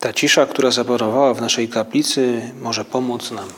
Ta 0.00 0.12
cisza, 0.12 0.46
która 0.46 0.70
zapanowała 0.70 1.34
w 1.34 1.40
naszej 1.40 1.68
kaplicy, 1.68 2.52
może 2.60 2.84
pomóc 2.84 3.30
nam 3.30 3.48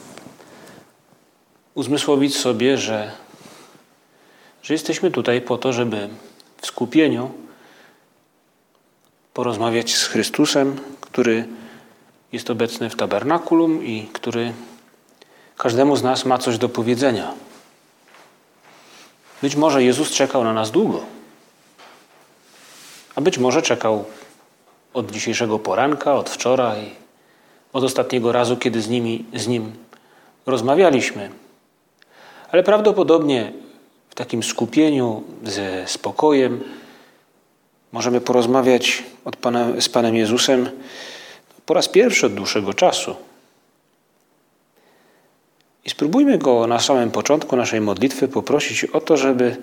uzmysłowić 1.74 2.36
sobie, 2.36 2.78
że, 2.78 3.12
że 4.62 4.74
jesteśmy 4.74 5.10
tutaj 5.10 5.40
po 5.40 5.58
to, 5.58 5.72
żeby 5.72 6.08
w 6.60 6.66
skupieniu 6.66 7.30
porozmawiać 9.34 9.94
z 9.94 10.06
Chrystusem, 10.06 10.80
który 11.00 11.48
jest 12.32 12.50
obecny 12.50 12.90
w 12.90 12.96
tabernakulum 12.96 13.84
i 13.84 14.08
który 14.12 14.52
każdemu 15.56 15.96
z 15.96 16.02
nas 16.02 16.24
ma 16.24 16.38
coś 16.38 16.58
do 16.58 16.68
powiedzenia. 16.68 17.34
Być 19.42 19.56
może 19.56 19.84
Jezus 19.84 20.10
czekał 20.10 20.44
na 20.44 20.52
nas 20.52 20.70
długo, 20.70 21.04
a 23.14 23.20
być 23.20 23.38
może 23.38 23.62
czekał 23.62 24.04
od 24.94 25.10
dzisiejszego 25.10 25.58
poranka, 25.58 26.14
od 26.14 26.30
wczoraj, 26.30 26.90
od 27.72 27.84
ostatniego 27.84 28.32
razu, 28.32 28.56
kiedy 28.56 28.82
z, 28.82 28.88
nimi, 28.88 29.24
z 29.34 29.48
Nim 29.48 29.72
rozmawialiśmy. 30.46 31.30
Ale 32.50 32.62
prawdopodobnie 32.62 33.52
w 34.10 34.14
takim 34.14 34.42
skupieniu, 34.42 35.22
ze 35.44 35.88
spokojem, 35.88 36.64
możemy 37.92 38.20
porozmawiać 38.20 39.02
Pana, 39.40 39.80
z 39.80 39.88
Panem 39.88 40.16
Jezusem 40.16 40.70
po 41.66 41.74
raz 41.74 41.88
pierwszy 41.88 42.26
od 42.26 42.34
dłuższego 42.34 42.74
czasu. 42.74 43.16
I 45.84 45.90
spróbujmy 45.90 46.38
Go 46.38 46.66
na 46.66 46.80
samym 46.80 47.10
początku 47.10 47.56
naszej 47.56 47.80
modlitwy 47.80 48.28
poprosić 48.28 48.84
o 48.84 49.00
to, 49.00 49.16
żeby, 49.16 49.56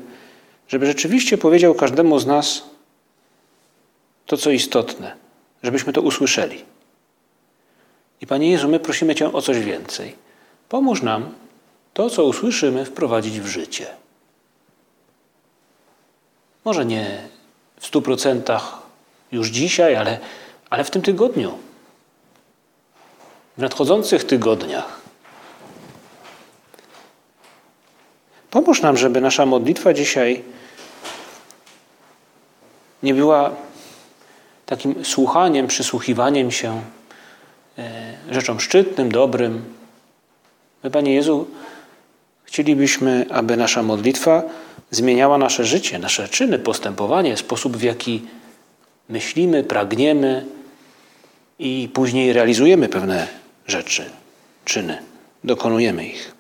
żeby 0.68 0.86
rzeczywiście 0.86 1.38
powiedział 1.38 1.74
każdemu 1.74 2.20
z 2.20 2.26
nas 2.26 2.64
to, 4.26 4.38
co 4.38 4.52
istotne, 4.52 5.16
żebyśmy 5.64 5.94
to 5.94 6.02
usłyszeli. 6.02 6.66
I 8.22 8.28
Panie 8.28 8.52
Jezu, 8.52 8.68
my 8.68 8.80
prosimy 8.80 9.16
Cię 9.16 9.34
o 9.34 9.42
coś 9.42 9.60
więcej. 9.60 10.16
Pomóż 10.70 11.02
nam 11.02 11.34
to, 11.94 12.10
co 12.10 12.26
usłyszymy, 12.26 12.86
wprowadzić 12.86 13.40
w 13.40 13.48
życie. 13.48 13.88
Może 16.66 16.86
nie 16.86 17.28
w 17.80 17.86
stu 17.88 18.02
procentach 18.02 18.82
już 19.32 19.48
dzisiaj, 19.48 19.96
ale, 19.96 20.20
ale 20.70 20.84
w 20.84 20.92
tym 20.92 21.02
tygodniu, 21.02 21.58
w 23.58 23.62
nadchodzących 23.62 24.24
tygodniach. 24.24 25.00
Pomóż 28.52 28.82
nam, 28.82 28.98
żeby 28.98 29.22
nasza 29.22 29.46
modlitwa 29.46 29.94
dzisiaj 29.94 30.44
nie 33.04 33.14
była 33.14 33.52
takim 34.70 35.06
słuchaniem, 35.06 35.68
przysłuchiwaniem 35.68 36.52
się 36.52 36.82
e, 37.78 38.14
rzeczom 38.32 38.60
szczytnym, 38.60 39.12
dobrym. 39.12 39.64
My, 40.84 40.92
Panie 40.92 41.14
Jezu, 41.14 41.48
chcielibyśmy, 42.44 43.26
aby 43.30 43.58
nasza 43.58 43.84
modlitwa 43.84 44.44
zmieniała 44.92 45.38
nasze 45.38 45.66
życie, 45.66 46.00
nasze 46.00 46.28
czyny, 46.28 46.60
postępowanie, 46.60 47.38
sposób, 47.38 47.78
w 47.78 47.84
jaki 47.84 48.22
myślimy, 49.10 49.64
pragniemy 49.64 50.46
i 51.60 51.90
później 51.94 52.34
realizujemy 52.34 52.90
pewne 52.90 53.28
rzeczy, 53.68 54.06
czyny, 54.66 54.98
dokonujemy 55.44 56.08
ich. 56.08 56.34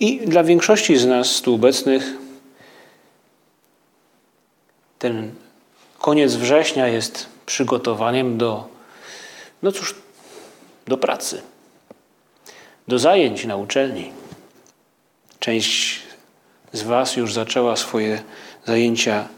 I 0.00 0.20
dla 0.26 0.44
większości 0.44 0.96
z 0.96 1.06
nas 1.06 1.40
tu 1.40 1.54
obecnych 1.54 2.27
ten 4.98 5.34
koniec 5.98 6.34
września 6.34 6.88
jest 6.88 7.26
przygotowaniem 7.46 8.38
do, 8.38 8.68
no 9.62 9.72
cóż, 9.72 9.94
do 10.86 10.96
pracy, 10.96 11.42
do 12.88 12.98
zajęć 12.98 13.44
na 13.44 13.56
uczelni. 13.56 14.10
Część 15.40 16.02
z 16.72 16.82
Was 16.82 17.16
już 17.16 17.32
zaczęła 17.32 17.76
swoje 17.76 18.22
zajęcia 18.66 19.28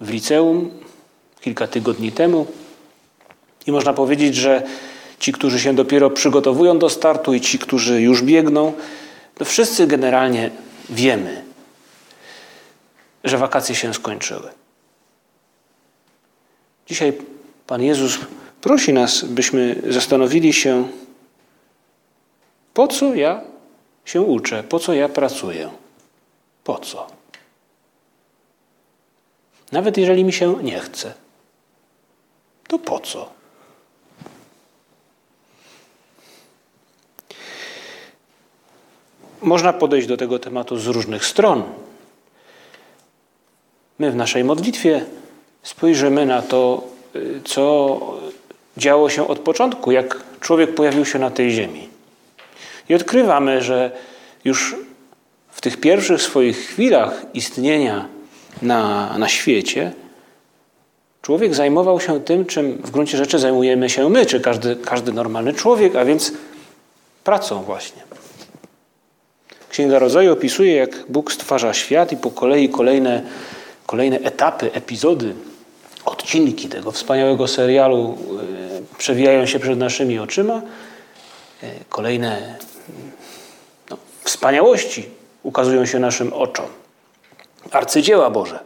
w 0.00 0.10
liceum 0.10 0.70
kilka 1.40 1.66
tygodni 1.66 2.12
temu. 2.12 2.46
I 3.66 3.72
można 3.72 3.92
powiedzieć, 3.92 4.34
że 4.34 4.62
ci, 5.18 5.32
którzy 5.32 5.60
się 5.60 5.74
dopiero 5.74 6.10
przygotowują 6.10 6.78
do 6.78 6.90
startu 6.90 7.34
i 7.34 7.40
ci, 7.40 7.58
którzy 7.58 8.02
już 8.02 8.22
biegną, 8.22 8.72
to 9.34 9.44
wszyscy 9.44 9.86
generalnie 9.86 10.50
wiemy, 10.90 11.44
że 13.24 13.38
wakacje 13.38 13.74
się 13.74 13.94
skończyły. 13.94 14.50
Dzisiaj 16.86 17.12
Pan 17.66 17.82
Jezus 17.82 18.18
prosi 18.60 18.92
nas, 18.92 19.24
byśmy 19.24 19.82
zastanowili 19.88 20.52
się, 20.52 20.88
po 22.74 22.88
co 22.88 23.14
ja 23.14 23.40
się 24.04 24.22
uczę, 24.22 24.62
po 24.62 24.78
co 24.78 24.92
ja 24.92 25.08
pracuję. 25.08 25.70
Po 26.64 26.78
co? 26.78 27.06
Nawet 29.72 29.96
jeżeli 29.96 30.24
mi 30.24 30.32
się 30.32 30.62
nie 30.62 30.80
chce, 30.80 31.14
to 32.68 32.78
po 32.78 33.00
co? 33.00 33.30
Można 39.40 39.72
podejść 39.72 40.08
do 40.08 40.16
tego 40.16 40.38
tematu 40.38 40.76
z 40.76 40.86
różnych 40.86 41.24
stron. 41.24 41.62
My 43.98 44.10
w 44.10 44.16
naszej 44.16 44.44
modlitwie 44.44 45.04
spojrzymy 45.62 46.26
na 46.26 46.42
to, 46.42 46.84
y, 47.16 47.40
co 47.44 48.00
działo 48.76 49.10
się 49.10 49.28
od 49.28 49.38
początku, 49.38 49.92
jak 49.92 50.20
człowiek 50.40 50.74
pojawił 50.74 51.04
się 51.04 51.18
na 51.18 51.30
tej 51.30 51.50
ziemi. 51.50 51.88
I 52.88 52.94
odkrywamy, 52.94 53.62
że 53.62 53.90
już 54.44 54.76
w 55.50 55.60
tych 55.60 55.80
pierwszych 55.80 56.22
swoich 56.22 56.56
chwilach 56.56 57.26
istnienia 57.34 58.08
na, 58.62 59.14
na 59.18 59.28
świecie, 59.28 59.92
człowiek 61.22 61.54
zajmował 61.54 62.00
się 62.00 62.20
tym, 62.20 62.46
czym 62.46 62.72
w 62.72 62.90
gruncie 62.90 63.16
rzeczy 63.16 63.38
zajmujemy 63.38 63.90
się 63.90 64.08
my, 64.08 64.26
czy 64.26 64.40
każdy, 64.40 64.76
każdy 64.76 65.12
normalny 65.12 65.52
człowiek, 65.52 65.96
a 65.96 66.04
więc 66.04 66.32
pracą 67.24 67.62
właśnie. 67.62 68.02
Księga 69.68 69.98
Rodzaju 69.98 70.32
opisuje, 70.32 70.74
jak 70.74 71.04
Bóg 71.08 71.32
stwarza 71.32 71.74
świat 71.74 72.12
i 72.12 72.16
po 72.16 72.30
kolei 72.30 72.68
kolejne 72.68 73.22
kolejne 73.86 74.18
etapy, 74.18 74.72
epizody, 74.72 75.34
odcinki 76.04 76.68
tego 76.68 76.92
wspaniałego 76.92 77.48
serialu 77.48 78.18
e, 78.92 78.96
przewijają 78.98 79.46
się 79.46 79.58
przed 79.58 79.78
naszymi 79.78 80.18
oczyma. 80.18 80.62
E, 81.62 81.70
kolejne 81.88 82.58
no, 83.90 83.96
wspaniałości 84.24 85.08
ukazują 85.42 85.86
się 85.86 85.98
naszym 85.98 86.32
oczom. 86.32 86.66
Arcydzieła 87.70 88.30
Boże. 88.30 88.58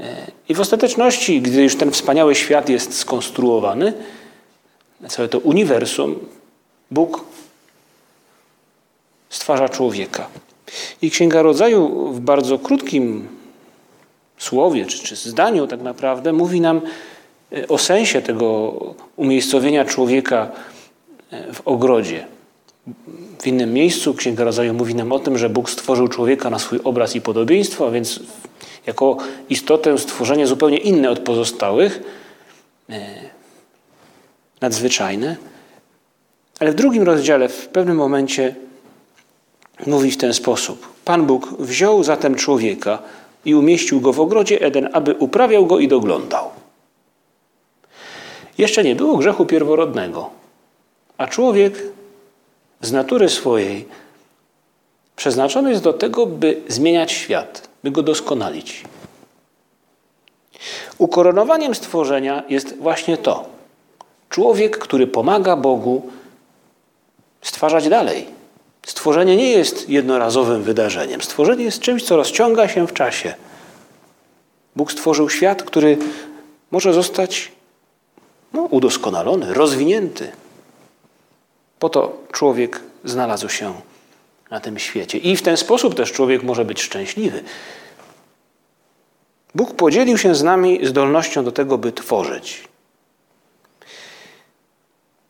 E, 0.00 0.26
I 0.48 0.54
w 0.54 0.60
ostateczności, 0.60 1.42
gdy 1.42 1.62
już 1.62 1.76
ten 1.76 1.90
wspaniały 1.90 2.34
świat 2.34 2.68
jest 2.68 2.98
skonstruowany, 2.98 3.92
całe 5.08 5.28
to 5.28 5.38
uniwersum, 5.38 6.18
Bóg 6.90 7.24
stwarza 9.30 9.68
człowieka. 9.68 10.28
I 11.02 11.10
Księga 11.10 11.42
Rodzaju 11.42 12.12
w 12.12 12.20
bardzo 12.20 12.58
krótkim 12.58 13.37
słowie 14.38 14.86
czy, 14.86 14.98
czy 14.98 15.16
zdaniu 15.16 15.66
tak 15.66 15.82
naprawdę 15.82 16.32
mówi 16.32 16.60
nam 16.60 16.80
e, 17.52 17.68
o 17.68 17.78
sensie 17.78 18.22
tego 18.22 18.72
umiejscowienia 19.16 19.84
człowieka 19.84 20.50
e, 21.30 21.52
w 21.52 21.60
ogrodzie. 21.64 22.26
W 23.42 23.46
innym 23.46 23.72
miejscu 23.72 24.14
Księga 24.14 24.44
Rodzaju 24.44 24.74
mówi 24.74 24.94
nam 24.94 25.12
o 25.12 25.18
tym, 25.18 25.38
że 25.38 25.48
Bóg 25.48 25.70
stworzył 25.70 26.08
człowieka 26.08 26.50
na 26.50 26.58
swój 26.58 26.80
obraz 26.84 27.16
i 27.16 27.20
podobieństwo, 27.20 27.86
a 27.86 27.90
więc 27.90 28.20
jako 28.86 29.16
istotę 29.48 29.98
stworzenie 29.98 30.46
zupełnie 30.46 30.78
inne 30.78 31.10
od 31.10 31.18
pozostałych, 31.18 32.02
e, 32.90 33.00
nadzwyczajne. 34.60 35.36
Ale 36.60 36.72
w 36.72 36.74
drugim 36.74 37.02
rozdziale, 37.02 37.48
w 37.48 37.68
pewnym 37.68 37.96
momencie 37.96 38.54
mówi 39.86 40.10
w 40.10 40.16
ten 40.16 40.34
sposób. 40.34 40.88
Pan 41.04 41.26
Bóg 41.26 41.54
wziął 41.58 42.04
zatem 42.04 42.34
człowieka 42.34 43.02
i 43.48 43.54
umieścił 43.54 44.00
go 44.00 44.12
w 44.12 44.20
ogrodzie 44.20 44.60
Eden, 44.60 44.88
aby 44.92 45.14
uprawiał 45.14 45.66
go 45.66 45.78
i 45.78 45.88
doglądał. 45.88 46.50
Jeszcze 48.58 48.84
nie 48.84 48.96
było 48.96 49.16
grzechu 49.16 49.46
pierworodnego, 49.46 50.30
a 51.18 51.26
człowiek 51.26 51.82
z 52.80 52.92
natury 52.92 53.28
swojej 53.28 53.88
przeznaczony 55.16 55.70
jest 55.70 55.82
do 55.82 55.92
tego, 55.92 56.26
by 56.26 56.60
zmieniać 56.68 57.12
świat, 57.12 57.68
by 57.84 57.90
go 57.90 58.02
doskonalić. 58.02 58.84
Ukoronowaniem 60.98 61.74
stworzenia 61.74 62.42
jest 62.48 62.78
właśnie 62.78 63.16
to. 63.16 63.48
Człowiek, 64.28 64.78
który 64.78 65.06
pomaga 65.06 65.56
Bogu 65.56 66.10
stwarzać 67.42 67.88
dalej. 67.88 68.37
Stworzenie 68.88 69.36
nie 69.36 69.50
jest 69.50 69.88
jednorazowym 69.88 70.62
wydarzeniem. 70.62 71.22
Stworzenie 71.22 71.64
jest 71.64 71.80
czymś, 71.80 72.02
co 72.02 72.16
rozciąga 72.16 72.68
się 72.68 72.86
w 72.86 72.92
czasie. 72.92 73.34
Bóg 74.76 74.92
stworzył 74.92 75.30
świat, 75.30 75.62
który 75.62 75.98
może 76.70 76.92
zostać 76.92 77.52
no, 78.52 78.62
udoskonalony, 78.62 79.54
rozwinięty. 79.54 80.32
Po 81.78 81.88
to 81.88 82.22
człowiek 82.32 82.80
znalazł 83.04 83.48
się 83.48 83.74
na 84.50 84.60
tym 84.60 84.78
świecie. 84.78 85.18
I 85.18 85.36
w 85.36 85.42
ten 85.42 85.56
sposób 85.56 85.94
też 85.94 86.12
człowiek 86.12 86.42
może 86.42 86.64
być 86.64 86.82
szczęśliwy. 86.82 87.44
Bóg 89.54 89.74
podzielił 89.74 90.18
się 90.18 90.34
z 90.34 90.42
nami 90.42 90.86
zdolnością 90.86 91.44
do 91.44 91.52
tego, 91.52 91.78
by 91.78 91.92
tworzyć. 91.92 92.64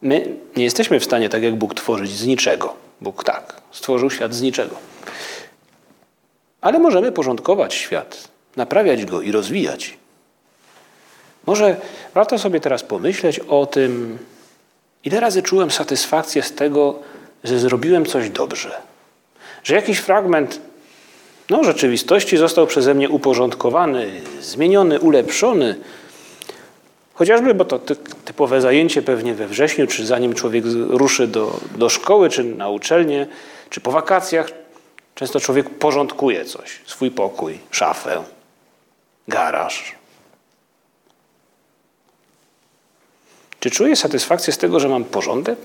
My 0.03 0.37
nie 0.57 0.65
jesteśmy 0.65 1.01
w 1.01 1.05
stanie 1.05 1.29
tak 1.29 1.43
jak 1.43 1.57
Bóg 1.57 1.75
tworzyć 1.75 2.11
z 2.11 2.27
niczego. 2.27 2.88
Bóg 3.01 3.25
tak, 3.25 3.61
stworzył 3.73 4.11
świat 4.11 4.35
z 4.35 4.43
niczego. 4.43 4.77
Ale 6.61 6.79
możemy 6.79 7.13
porządkować 7.13 7.75
świat, 7.75 8.29
naprawiać 8.57 9.05
go 9.05 9.23
i 9.23 9.33
rozwijać. 9.33 9.97
Może 11.47 11.77
warto 12.15 12.39
sobie 12.39 12.61
teraz 12.61 12.83
pomyśleć 12.83 13.39
o 13.39 13.67
tym, 13.67 14.19
ile 15.05 15.21
razy 15.21 15.43
czułem 15.43 15.71
satysfakcję 15.71 16.43
z 16.43 16.53
tego, 16.53 16.99
że 17.45 17.59
zrobiłem 17.59 18.07
coś 18.07 18.31
dobrze. 18.31 18.81
Że 19.65 19.75
jakiś 19.75 19.99
fragment 19.99 20.61
no, 21.51 21.65
rzeczywistości 21.65 22.37
został 22.37 22.67
przeze 22.67 22.95
mnie 22.95 23.09
uporządkowany, 23.09 24.21
zmieniony, 24.41 25.01
ulepszony. 25.01 25.75
Chociażby, 27.19 27.55
bo 27.55 27.65
to 27.65 27.79
typowe 28.25 28.61
zajęcie 28.61 29.03
pewnie 29.03 29.35
we 29.35 29.49
wrześniu, 29.49 29.87
czy 29.87 30.07
zanim 30.07 30.35
człowiek 30.35 30.65
ruszy 30.89 31.27
do, 31.27 31.61
do 31.77 31.89
szkoły, 31.89 32.31
czy 32.31 32.45
na 32.45 32.69
uczelnię, 32.69 33.27
czy 33.71 33.81
po 33.81 33.91
wakacjach, 33.91 34.51
często 35.15 35.41
człowiek 35.41 35.71
porządkuje 35.71 36.45
coś, 36.45 36.81
swój 36.87 37.11
pokój, 37.11 37.59
szafę, 37.71 38.25
garaż. 39.29 39.95
Czy 43.61 43.71
czuję 43.71 43.97
satysfakcję 43.97 44.53
z 44.53 44.59
tego, 44.59 44.81
że 44.81 44.89
mam 44.89 45.05
porządek? 45.05 45.59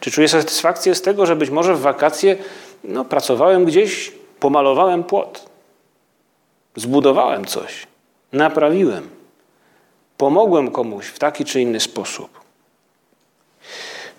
Czy 0.00 0.10
czuję 0.10 0.28
satysfakcję 0.28 0.94
z 0.94 1.02
tego, 1.02 1.26
że 1.26 1.36
być 1.36 1.50
może 1.50 1.74
w 1.74 1.80
wakacje 1.80 2.36
no, 2.84 3.04
pracowałem 3.04 3.64
gdzieś, 3.64 4.12
pomalowałem 4.40 5.04
płot, 5.04 5.46
zbudowałem 6.76 7.44
coś, 7.44 7.86
naprawiłem, 8.32 9.19
pomogłem 10.20 10.70
komuś 10.70 11.06
w 11.06 11.18
taki 11.18 11.44
czy 11.44 11.60
inny 11.60 11.80
sposób? 11.80 12.40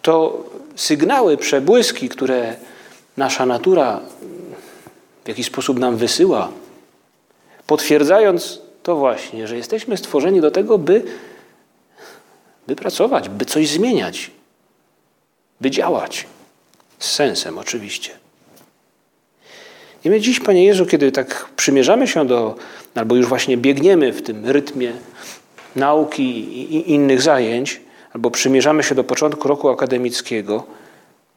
To 0.02 0.44
sygnały, 0.76 1.38
przebłyski, 1.38 2.10
które 2.10 2.56
nasza 3.18 3.46
natura 3.46 4.00
w 5.24 5.28
jakiś 5.28 5.46
sposób 5.46 5.80
nam 5.80 5.98
wysyła, 5.98 6.52
potwierdzając 7.68 8.62
to 8.84 8.96
właśnie, 8.96 9.48
że 9.48 9.58
jesteśmy 9.58 9.98
stworzeni 9.98 10.42
do 10.42 10.52
tego, 10.52 10.78
by, 10.78 11.04
by 12.68 12.76
pracować, 12.76 13.30
by 13.30 13.46
coś 13.46 13.70
zmieniać, 13.70 14.32
by 15.62 15.72
działać. 15.72 16.28
Z 17.00 17.12
sensem 17.12 17.58
oczywiście. 17.58 18.12
I 20.06 20.10
my 20.10 20.22
dziś, 20.22 20.40
Panie 20.40 20.66
Jezu, 20.66 20.86
kiedy 20.86 21.12
tak 21.12 21.50
przymierzamy 21.56 22.08
się 22.08 22.28
do, 22.28 22.56
albo 22.96 23.16
już 23.16 23.28
właśnie 23.28 23.58
biegniemy 23.58 24.14
w 24.14 24.22
tym 24.22 24.46
rytmie 24.46 24.94
nauki 25.76 26.24
i 26.76 26.92
innych 26.92 27.22
zajęć, 27.22 27.82
albo 28.14 28.32
przymierzamy 28.32 28.84
się 28.84 28.96
do 28.96 29.04
początku 29.04 29.48
roku 29.48 29.70
akademickiego, 29.70 30.64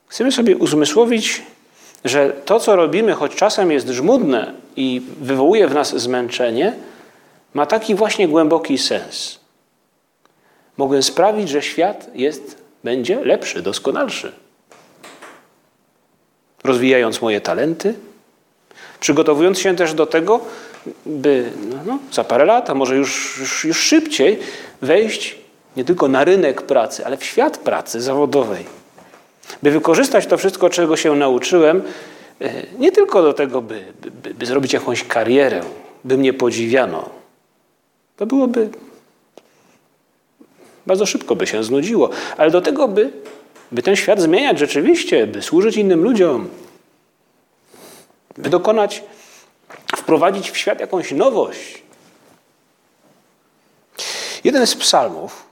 chcemy 0.06 0.32
sobie 0.32 0.56
uzmysłowić, 0.56 1.42
że 2.04 2.32
to, 2.44 2.60
co 2.60 2.76
robimy, 2.76 3.12
choć 3.12 3.34
czasem 3.34 3.70
jest 3.70 3.88
żmudne 3.88 4.54
i 4.76 5.02
wywołuje 5.20 5.68
w 5.68 5.74
nas 5.74 5.96
zmęczenie, 5.96 6.72
ma 7.54 7.66
taki 7.66 7.94
właśnie 7.94 8.28
głęboki 8.28 8.78
sens. 8.78 9.38
Mogę 10.76 11.02
sprawić, 11.02 11.48
że 11.48 11.62
świat 11.62 12.10
jest, 12.14 12.62
będzie 12.84 13.24
lepszy, 13.24 13.62
doskonalszy. 13.62 14.32
Rozwijając 16.64 17.22
moje 17.22 17.40
talenty, 17.40 17.94
przygotowując 19.00 19.58
się 19.58 19.76
też 19.76 19.94
do 19.94 20.06
tego, 20.06 20.40
by 21.06 21.50
no, 21.70 21.76
no, 21.86 21.98
za 22.12 22.24
parę 22.24 22.44
lat, 22.44 22.70
a 22.70 22.74
może 22.74 22.96
już, 22.96 23.38
już, 23.40 23.64
już 23.64 23.80
szybciej, 23.80 24.38
wejść 24.82 25.36
nie 25.76 25.84
tylko 25.84 26.08
na 26.08 26.24
rynek 26.24 26.62
pracy, 26.62 27.06
ale 27.06 27.16
w 27.16 27.24
świat 27.24 27.58
pracy 27.58 28.00
zawodowej. 28.00 28.64
By 29.62 29.70
wykorzystać 29.70 30.26
to 30.26 30.36
wszystko, 30.36 30.70
czego 30.70 30.96
się 30.96 31.14
nauczyłem, 31.14 31.82
e, 32.40 32.52
nie 32.78 32.92
tylko 32.92 33.22
do 33.22 33.32
tego, 33.32 33.62
by, 33.62 33.84
by, 34.22 34.34
by 34.34 34.46
zrobić 34.46 34.72
jakąś 34.72 35.04
karierę, 35.04 35.60
by 36.04 36.18
mnie 36.18 36.32
podziwiano. 36.32 37.10
To 38.16 38.26
byłoby 38.26 38.68
bardzo 40.86 41.06
szybko 41.06 41.36
by 41.36 41.46
się 41.46 41.64
znudziło, 41.64 42.10
ale 42.36 42.50
do 42.50 42.60
tego, 42.60 42.88
by, 42.88 43.10
by 43.72 43.82
ten 43.82 43.96
świat 43.96 44.20
zmieniać 44.20 44.58
rzeczywiście, 44.58 45.26
by 45.26 45.42
służyć 45.42 45.76
innym 45.76 46.02
ludziom, 46.02 46.48
by 48.36 48.50
dokonać, 48.50 49.02
wprowadzić 49.96 50.50
w 50.50 50.56
świat 50.56 50.80
jakąś 50.80 51.12
nowość. 51.12 51.82
Jeden 54.44 54.66
z 54.66 54.74
psalmów 54.74 55.46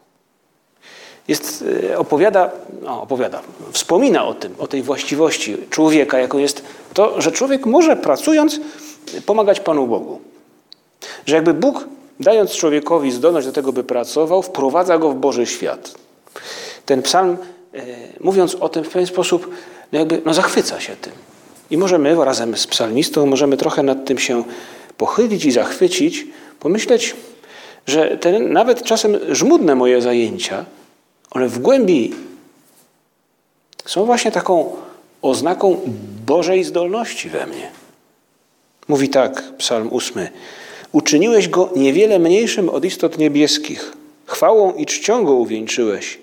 jest, 1.29 1.65
e, 1.91 1.99
opowiada, 1.99 2.51
no, 2.83 3.03
opowiada, 3.03 3.41
wspomina 3.73 4.25
o 4.25 4.35
tym, 4.35 4.55
o 4.59 4.67
tej 4.67 4.83
właściwości 4.83 5.57
człowieka, 5.71 6.19
jaką 6.19 6.39
jest 6.39 6.63
to, 6.95 7.21
że 7.21 7.33
człowiek 7.33 7.67
może 7.67 7.97
pracując 7.97 8.61
pomagać 9.27 9.61
Panu 9.61 9.87
Bogu. 9.87 10.21
Że 11.27 11.35
jakby 11.35 11.55
Bóg, 11.55 11.89
dając 12.21 12.53
człowiekowi 12.53 13.13
zdolność 13.13 13.47
do 13.47 13.53
tego, 13.53 13.73
by 13.73 13.85
pracował, 13.85 14.43
wprowadza 14.43 14.99
go 14.99 15.11
w 15.11 15.15
Boży 15.15 15.47
świat. 15.47 15.95
Ten 16.87 17.03
psalm, 17.03 17.37
e, 17.75 17.85
mówiąc 18.21 18.55
o 18.55 18.69
tym 18.69 18.85
w 18.85 18.89
pewien 18.89 19.07
sposób, 19.07 19.51
no 19.93 19.99
jakby 19.99 20.23
no 20.25 20.35
zachwyca 20.35 20.81
się 20.81 20.97
tym. 20.97 21.13
I 21.73 21.79
możemy 21.79 22.25
razem 22.25 22.57
z 22.57 22.67
psalmistą, 22.67 23.27
możemy 23.27 23.57
trochę 23.57 23.83
nad 23.83 24.05
tym 24.05 24.19
się 24.19 24.45
pochylić 24.97 25.45
i 25.45 25.53
zachwycić, 25.53 26.27
pomyśleć, 26.61 27.15
że 27.87 28.19
te 28.19 28.39
nawet 28.39 28.83
czasem 28.83 29.19
żmudne 29.29 29.75
moje 29.75 30.03
zajęcia, 30.03 30.65
one 31.31 31.49
w 31.49 31.59
głębi 31.59 32.15
są 33.87 34.05
właśnie 34.05 34.33
taką 34.33 34.77
oznaką 35.23 35.81
Bożej 36.27 36.65
zdolności 36.65 37.29
we 37.29 37.47
mnie. 37.47 37.71
Mówi 38.89 39.09
tak 39.09 39.43
Psalm 39.59 39.89
ósmy. 39.93 40.31
Uczyniłeś 40.93 41.49
go 41.49 41.71
niewiele 41.77 42.19
mniejszym 42.19 42.69
od 42.69 42.85
istot 42.85 43.19
niebieskich. 43.19 43.93
Chwałą 44.27 44.73
i 44.73 44.87
czcią 44.87 45.25
go 45.25 45.35
uwieńczyłeś. 45.35 46.19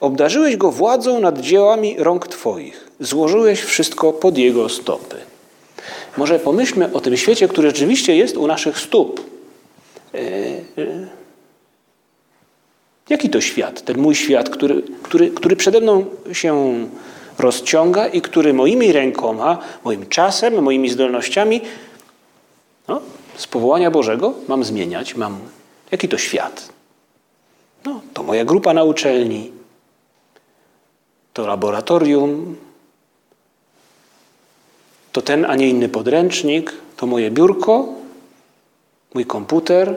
Obdarzyłeś 0.00 0.56
go 0.56 0.72
władzą 0.72 1.20
nad 1.20 1.40
dziełami 1.40 1.96
rąk 1.98 2.28
Twoich. 2.28 2.85
Złożyłeś 3.00 3.60
wszystko 3.60 4.12
pod 4.12 4.38
jego 4.38 4.68
stopy. 4.68 5.16
Może 6.16 6.38
pomyślmy 6.38 6.92
o 6.92 7.00
tym 7.00 7.16
świecie, 7.16 7.48
który 7.48 7.68
rzeczywiście 7.68 8.16
jest 8.16 8.36
u 8.36 8.46
naszych 8.46 8.78
stóp. 8.78 9.20
E, 10.14 10.18
e, 10.18 11.06
jaki 13.08 13.30
to 13.30 13.40
świat? 13.40 13.82
Ten 13.84 13.98
mój 13.98 14.14
świat, 14.14 14.50
który, 14.50 14.82
który, 15.02 15.30
który 15.30 15.56
przede 15.56 15.80
mną 15.80 16.04
się 16.32 16.74
rozciąga 17.38 18.06
i 18.06 18.20
który 18.20 18.54
moimi 18.54 18.92
rękoma, 18.92 19.58
moim 19.84 20.06
czasem, 20.06 20.62
moimi 20.62 20.88
zdolnościami 20.88 21.60
no, 22.88 23.00
z 23.36 23.46
powołania 23.46 23.90
Bożego 23.90 24.34
mam 24.48 24.64
zmieniać, 24.64 25.14
mam. 25.14 25.38
Jaki 25.90 26.08
to 26.08 26.18
świat? 26.18 26.68
No, 27.84 28.00
to 28.14 28.22
moja 28.22 28.44
grupa 28.44 28.74
na 28.74 28.84
uczelni, 28.84 29.52
to 31.32 31.46
laboratorium, 31.46 32.56
to 35.16 35.22
ten, 35.22 35.44
a 35.44 35.56
nie 35.56 35.68
inny 35.68 35.88
podręcznik, 35.88 36.72
to 36.96 37.06
moje 37.06 37.30
biurko, 37.30 37.88
mój 39.14 39.26
komputer. 39.26 39.96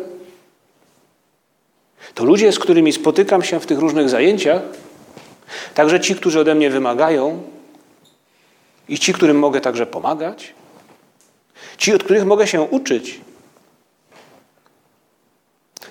To 2.14 2.26
ludzie, 2.26 2.52
z 2.52 2.60
którymi 2.60 2.94
spotykam 2.94 3.44
się 3.44 3.60
w 3.60 3.66
tych 3.66 3.80
różnych 3.80 4.10
zajęciach, 4.10 4.62
także 5.74 6.00
ci, 6.00 6.16
którzy 6.16 6.40
ode 6.40 6.56
mnie 6.56 6.70
wymagają 6.70 7.44
i 8.90 9.00
ci, 9.00 9.14
którym 9.14 9.40
mogę 9.40 9.62
także 9.62 9.86
pomagać. 9.86 10.54
Ci, 11.78 11.94
od 11.94 12.04
których 12.04 12.26
mogę 12.26 12.48
się 12.48 12.62
uczyć. 12.62 13.22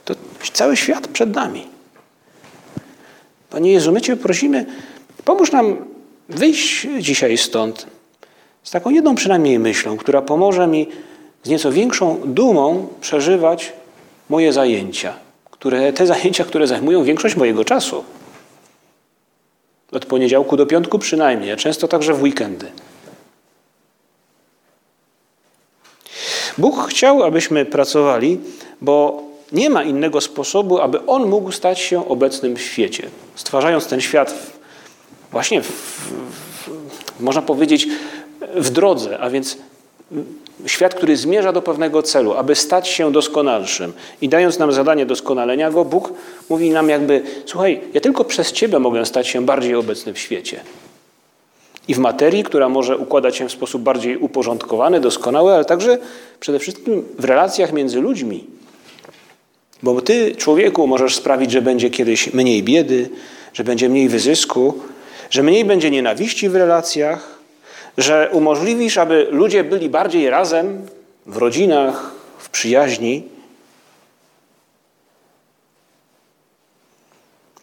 To 0.04 0.14
cały 0.52 0.76
świat 0.76 1.08
przed 1.08 1.34
nami. 1.34 1.66
Panie 3.50 3.72
Jezu, 3.72 3.92
my 3.92 4.00
Cię 4.00 4.16
prosimy, 4.16 4.66
pomóż 5.24 5.52
nam 5.52 5.76
wyjść 6.28 6.86
dzisiaj 6.98 7.38
stąd 7.38 7.97
z 8.68 8.70
taką 8.70 8.90
jedną 8.90 9.14
przynajmniej 9.14 9.58
myślą, 9.58 9.96
która 9.96 10.22
pomoże 10.22 10.66
mi 10.66 10.88
z 11.42 11.48
nieco 11.48 11.72
większą 11.72 12.20
dumą 12.24 12.88
przeżywać 13.00 13.72
moje 14.28 14.52
zajęcia, 14.52 15.14
które, 15.50 15.92
te 15.92 16.06
zajęcia, 16.06 16.44
które 16.44 16.66
zajmują 16.66 17.04
większość 17.04 17.36
mojego 17.36 17.64
czasu. 17.64 18.04
Od 19.92 20.06
poniedziałku 20.06 20.56
do 20.56 20.66
piątku 20.66 20.98
przynajmniej, 20.98 21.52
a 21.52 21.56
często 21.56 21.88
także 21.88 22.14
w 22.14 22.22
weekendy. 22.22 22.72
Bóg 26.58 26.88
chciał, 26.88 27.22
abyśmy 27.22 27.64
pracowali, 27.64 28.40
bo 28.80 29.22
nie 29.52 29.70
ma 29.70 29.82
innego 29.82 30.20
sposobu, 30.20 30.80
aby 30.80 31.06
On 31.06 31.28
mógł 31.28 31.52
stać 31.52 31.78
się 31.78 32.08
obecnym 32.08 32.56
w 32.56 32.60
świecie. 32.60 33.08
Stwarzając 33.34 33.86
ten 33.86 34.00
świat 34.00 34.34
właśnie, 35.32 35.62
w, 35.62 35.66
w, 35.68 37.20
można 37.20 37.42
powiedzieć, 37.42 37.88
w 38.54 38.70
drodze, 38.70 39.18
a 39.18 39.30
więc 39.30 39.58
świat, 40.66 40.94
który 40.94 41.16
zmierza 41.16 41.52
do 41.52 41.62
pewnego 41.62 42.02
celu, 42.02 42.34
aby 42.34 42.54
stać 42.54 42.88
się 42.88 43.12
doskonalszym. 43.12 43.92
I 44.20 44.28
dając 44.28 44.58
nam 44.58 44.72
zadanie 44.72 45.06
doskonalenia 45.06 45.70
go, 45.70 45.84
Bóg 45.84 46.12
mówi 46.48 46.70
nam 46.70 46.88
jakby, 46.88 47.22
słuchaj, 47.46 47.80
ja 47.94 48.00
tylko 48.00 48.24
przez 48.24 48.52
Ciebie 48.52 48.78
mogę 48.78 49.06
stać 49.06 49.28
się 49.28 49.46
bardziej 49.46 49.74
obecny 49.74 50.14
w 50.14 50.18
świecie. 50.18 50.60
I 51.88 51.94
w 51.94 51.98
materii, 51.98 52.44
która 52.44 52.68
może 52.68 52.98
układać 52.98 53.36
się 53.36 53.48
w 53.48 53.52
sposób 53.52 53.82
bardziej 53.82 54.16
uporządkowany, 54.16 55.00
doskonały, 55.00 55.54
ale 55.54 55.64
także 55.64 55.98
przede 56.40 56.58
wszystkim 56.58 57.04
w 57.18 57.24
relacjach 57.24 57.72
między 57.72 58.00
ludźmi. 58.00 58.44
Bo 59.82 60.00
Ty, 60.00 60.36
człowieku, 60.36 60.86
możesz 60.86 61.16
sprawić, 61.16 61.50
że 61.50 61.62
będzie 61.62 61.90
kiedyś 61.90 62.34
mniej 62.34 62.62
biedy, 62.62 63.10
że 63.52 63.64
będzie 63.64 63.88
mniej 63.88 64.08
wyzysku, 64.08 64.74
że 65.30 65.42
mniej 65.42 65.64
będzie 65.64 65.90
nienawiści 65.90 66.48
w 66.48 66.56
relacjach, 66.56 67.37
że 67.98 68.28
umożliwisz, 68.32 68.98
aby 68.98 69.26
ludzie 69.30 69.64
byli 69.64 69.88
bardziej 69.88 70.30
razem 70.30 70.86
w 71.26 71.36
rodzinach, 71.36 72.10
w 72.38 72.50
przyjaźni. 72.50 73.22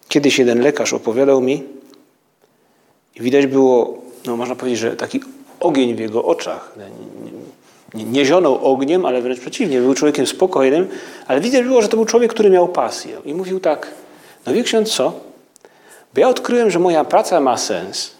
Kiedyś 0.07 0.39
jeden 0.39 0.61
lekarz 0.61 0.93
opowiadał 0.93 1.41
mi, 1.41 1.63
i 3.15 3.21
widać 3.21 3.47
było, 3.47 4.01
no 4.25 4.37
można 4.37 4.55
powiedzieć, 4.55 4.79
że 4.79 4.95
taki 4.95 5.19
ogień 5.59 5.95
w 5.95 5.99
jego 5.99 6.25
oczach. 6.25 6.75
Nie, 7.93 8.03
nie, 8.03 8.25
zionął 8.25 8.65
ogniem, 8.65 9.05
ale 9.05 9.21
wręcz 9.21 9.39
przeciwnie, 9.39 9.79
był 9.79 9.93
człowiekiem 9.93 10.27
spokojnym, 10.27 10.87
ale 11.27 11.41
widać 11.41 11.63
było, 11.63 11.81
że 11.81 11.87
to 11.87 11.97
był 11.97 12.05
człowiek, 12.05 12.33
który 12.33 12.49
miał 12.49 12.67
pasję. 12.67 13.17
I 13.25 13.33
mówił 13.33 13.59
tak, 13.59 13.87
no 14.45 14.53
wie 14.53 14.63
ksiądz 14.63 14.95
co? 14.95 15.13
Bo 16.13 16.21
ja 16.21 16.29
odkryłem, 16.29 16.71
że 16.71 16.79
moja 16.79 17.03
praca 17.03 17.39
ma 17.39 17.57
sens, 17.57 18.11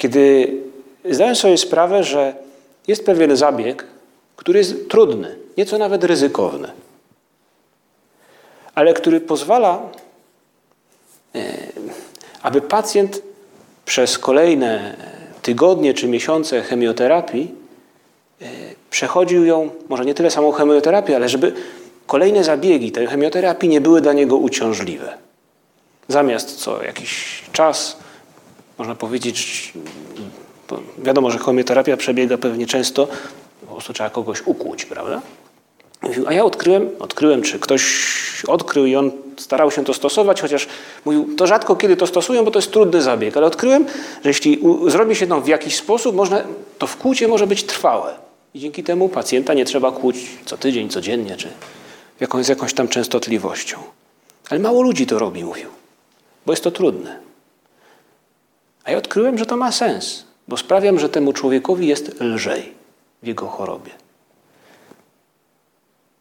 kiedy 0.00 0.52
zdałem 1.10 1.36
sobie 1.36 1.58
sprawę, 1.58 2.04
że 2.04 2.34
jest 2.88 3.06
pewien 3.06 3.36
zabieg, 3.36 3.84
który 4.36 4.58
jest 4.58 4.88
trudny, 4.90 5.36
nieco 5.56 5.78
nawet 5.78 6.04
ryzykowny, 6.04 6.68
ale 8.74 8.94
który 8.94 9.20
pozwala, 9.20 9.82
e, 11.34 11.52
aby 12.42 12.60
pacjent 12.60 13.22
przez 13.84 14.18
kolejne 14.18 14.96
tygodnie 15.42 15.94
czy 15.94 16.08
miesiące 16.08 16.62
chemioterapii 16.62 17.54
e, 18.42 18.46
przechodził 18.90 19.44
ją, 19.44 19.70
może 19.88 20.04
nie 20.04 20.14
tyle 20.14 20.30
samą 20.30 20.52
chemioterapię, 20.52 21.16
ale 21.16 21.28
żeby 21.28 21.52
kolejne 22.06 22.44
zabiegi 22.44 22.92
tej 22.92 23.06
chemioterapii 23.06 23.68
nie 23.68 23.80
były 23.80 24.00
dla 24.00 24.12
niego 24.12 24.36
uciążliwe. 24.36 25.18
Zamiast 26.08 26.56
co 26.56 26.82
jakiś 26.82 27.42
czas 27.52 27.96
można 28.80 28.94
powiedzieć, 28.94 29.72
wiadomo, 30.98 31.30
że 31.30 31.38
chemioterapia 31.38 31.96
przebiega 31.96 32.38
pewnie 32.38 32.66
często, 32.66 33.08
po 33.60 33.66
prostu 33.66 33.92
trzeba 33.92 34.10
kogoś 34.10 34.42
ukłuć, 34.46 34.84
prawda? 34.84 35.22
a 36.26 36.32
ja 36.32 36.44
odkryłem, 36.44 36.88
odkryłem, 36.98 37.42
czy 37.42 37.58
ktoś 37.58 37.84
odkrył 38.48 38.86
i 38.86 38.96
on 38.96 39.10
starał 39.36 39.70
się 39.70 39.84
to 39.84 39.94
stosować, 39.94 40.40
chociaż 40.40 40.68
mówił, 41.04 41.36
to 41.36 41.46
rzadko 41.46 41.76
kiedy 41.76 41.96
to 41.96 42.06
stosują, 42.06 42.44
bo 42.44 42.50
to 42.50 42.58
jest 42.58 42.72
trudny 42.72 43.02
zabieg, 43.02 43.36
ale 43.36 43.46
odkryłem, 43.46 43.86
że 44.24 44.30
jeśli 44.30 44.60
zrobi 44.86 45.16
się 45.16 45.26
to 45.26 45.40
w 45.40 45.48
jakiś 45.48 45.76
sposób, 45.76 46.16
można, 46.16 46.42
to 46.78 46.86
wkłucie 46.86 47.28
może 47.28 47.46
być 47.46 47.64
trwałe. 47.64 48.14
I 48.54 48.60
dzięki 48.60 48.82
temu 48.82 49.08
pacjenta 49.08 49.54
nie 49.54 49.64
trzeba 49.64 49.92
kłuć 49.92 50.16
co 50.44 50.56
tydzień, 50.56 50.88
codziennie, 50.88 51.36
czy 51.36 51.48
jakąś, 52.20 52.46
z 52.46 52.48
jakąś 52.48 52.74
tam 52.74 52.88
częstotliwością. 52.88 53.78
Ale 54.50 54.60
mało 54.60 54.82
ludzi 54.82 55.06
to 55.06 55.18
robi, 55.18 55.44
mówił, 55.44 55.68
bo 56.46 56.52
jest 56.52 56.64
to 56.64 56.70
trudne. 56.70 57.29
A 58.84 58.90
ja 58.90 58.98
odkryłem, 58.98 59.38
że 59.38 59.46
to 59.46 59.56
ma 59.56 59.72
sens, 59.72 60.24
bo 60.48 60.56
sprawiam, 60.56 60.98
że 60.98 61.08
temu 61.08 61.32
człowiekowi 61.32 61.86
jest 61.86 62.20
lżej 62.20 62.74
w 63.22 63.26
jego 63.26 63.46
chorobie. 63.46 63.90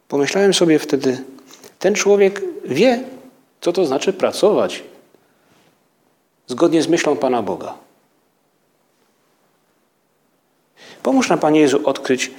Pomyślałem 0.08 0.54
sobie 0.54 0.80
wtedy, 0.80 1.24
ten 1.80 1.96
człowiek 1.96 2.42
wie, 2.66 3.04
co 3.62 3.74
to 3.74 3.86
znaczy 3.86 4.13
pracować 4.13 4.84
zgodnie 6.48 6.82
z 6.82 6.88
myślą 6.88 7.16
Pana 7.16 7.42
Boga. 7.42 7.74
Pomóż 11.04 11.30
nam, 11.30 11.39
Panie 11.39 11.60
Jezu, 11.60 11.82
odkryć, 11.84 12.32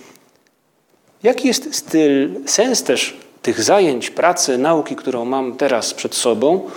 jaki 1.23 1.49
jest 1.49 1.75
styl, 1.75 2.41
sens 2.47 2.83
też 2.83 3.17
tych 3.43 3.63
zajęć, 3.63 4.11
pracy, 4.11 4.59
nauki, 4.59 4.97
którą 4.97 5.25
mam 5.25 5.57
teraz 5.57 5.95
przed 5.95 6.15
sobą, 6.15 6.71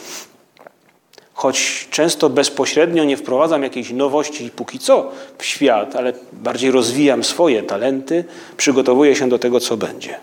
choć 1.44 1.88
często 1.92 2.30
bezpośrednio 2.30 3.04
nie 3.04 3.18
wprowadzam 3.18 3.64
jakiejś 3.64 3.92
nowości 3.92 4.50
póki 4.56 4.80
co 4.80 5.12
w 5.38 5.46
świat, 5.46 5.96
ale 5.96 6.14
bardziej 6.34 6.72
rozwijam 6.72 7.24
swoje 7.24 7.64
talenty, 7.64 8.26
przygotowuję 8.58 9.16
się 9.16 9.30
do 9.30 9.40
tego, 9.40 9.60
co 9.60 9.78
będzie. 9.78 10.16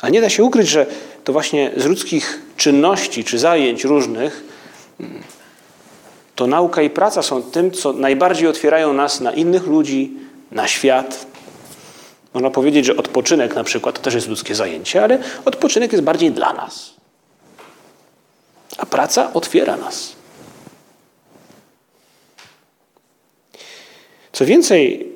A 0.00 0.08
nie 0.08 0.20
da 0.20 0.28
się 0.28 0.44
ukryć, 0.44 0.68
że 0.68 0.86
to 1.24 1.32
właśnie 1.32 1.70
z 1.76 1.86
ludzkich 1.86 2.42
czynności 2.56 3.24
czy 3.24 3.38
zajęć 3.38 3.84
różnych 3.84 4.44
to 6.36 6.46
nauka 6.46 6.82
i 6.82 6.90
praca 6.90 7.22
są 7.22 7.42
tym, 7.42 7.70
co 7.70 7.92
najbardziej 7.92 8.48
otwierają 8.48 8.92
nas 8.92 9.20
na 9.20 9.32
innych 9.32 9.66
ludzi, 9.66 10.12
na 10.50 10.68
świat. 10.68 11.26
Można 12.34 12.50
powiedzieć, 12.50 12.86
że 12.86 12.96
odpoczynek 12.96 13.54
na 13.54 13.64
przykład 13.64 13.94
to 13.94 14.02
też 14.02 14.14
jest 14.14 14.28
ludzkie 14.28 14.54
zajęcie, 14.54 15.04
ale 15.04 15.18
odpoczynek 15.44 15.92
jest 15.92 16.04
bardziej 16.04 16.30
dla 16.30 16.52
nas. 16.52 16.99
A 18.78 18.86
praca 18.86 19.32
otwiera 19.32 19.76
nas. 19.76 20.12
Co 24.32 24.46
więcej, 24.46 25.12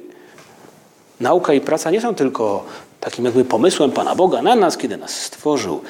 nauka 1.21 1.55
i 1.55 1.61
praca 1.61 1.91
nie 1.91 2.01
są 2.01 2.15
tylko 2.15 2.65
takim 3.01 3.25
jakby 3.25 3.45
pomysłem 3.45 3.93
Pana 3.93 4.15
Boga 4.15 4.43
na 4.43 4.55
nas, 4.57 4.77
kiedy 4.77 4.97
nas 4.97 5.21
stworzył. 5.21 5.83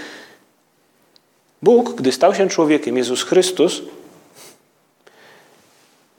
Bóg, 1.63 1.95
gdy 1.95 2.13
stał 2.13 2.35
się 2.35 2.49
człowiekiem, 2.49 2.97
Jezus 2.97 3.23
Chrystus, 3.23 3.83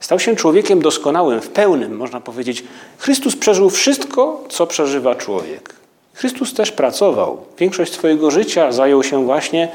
stał 0.00 0.18
się 0.18 0.36
człowiekiem 0.36 0.82
doskonałym, 0.82 1.40
w 1.40 1.48
pełnym, 1.48 1.96
można 1.96 2.20
powiedzieć. 2.20 2.64
Chrystus 2.98 3.36
przeżył 3.36 3.70
wszystko, 3.70 4.44
co 4.48 4.66
przeżywa 4.66 5.14
człowiek. 5.14 5.74
Chrystus 6.14 6.54
też 6.54 6.72
pracował. 6.72 7.42
Większość 7.58 7.92
swojego 7.92 8.30
życia 8.30 8.72
zajął 8.72 9.02
się 9.02 9.24
właśnie 9.24 9.72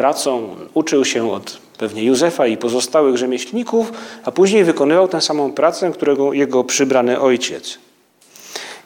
pracą, 0.00 0.56
uczył 0.74 1.04
się 1.04 1.32
od 1.32 1.58
pewnie 1.78 2.04
Józefa 2.04 2.46
i 2.46 2.56
pozostałych 2.56 3.16
rzemieślników, 3.16 3.92
a 4.24 4.32
później 4.32 4.64
wykonywał 4.64 5.08
tę 5.08 5.20
samą 5.20 5.52
pracę, 5.52 5.90
którego 5.92 6.32
jego 6.32 6.64
przybrany 6.64 7.20
ojciec. 7.20 7.78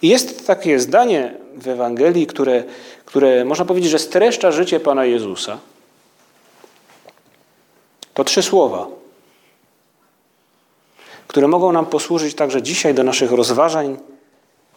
I 0.03 0.09
jest 0.09 0.47
takie 0.47 0.81
zdanie 0.81 1.35
w 1.57 1.69
Ewangelii, 1.69 2.27
które, 2.27 2.65
które 3.05 3.45
można 3.45 3.65
powiedzieć, 3.65 3.91
że 3.91 3.99
streszcza 3.99 4.53
życie 4.53 4.81
Pana 4.81 5.05
Jezusa. 5.05 5.59
To 8.15 8.25
trzy 8.25 8.43
słowa, 8.43 8.87
które 11.29 11.49
mogą 11.49 11.73
nam 11.73 11.87
posłużyć 11.87 12.35
także 12.35 12.63
dzisiaj 12.63 12.95
do 12.95 13.03
naszych 13.03 13.33
rozważań 13.33 13.97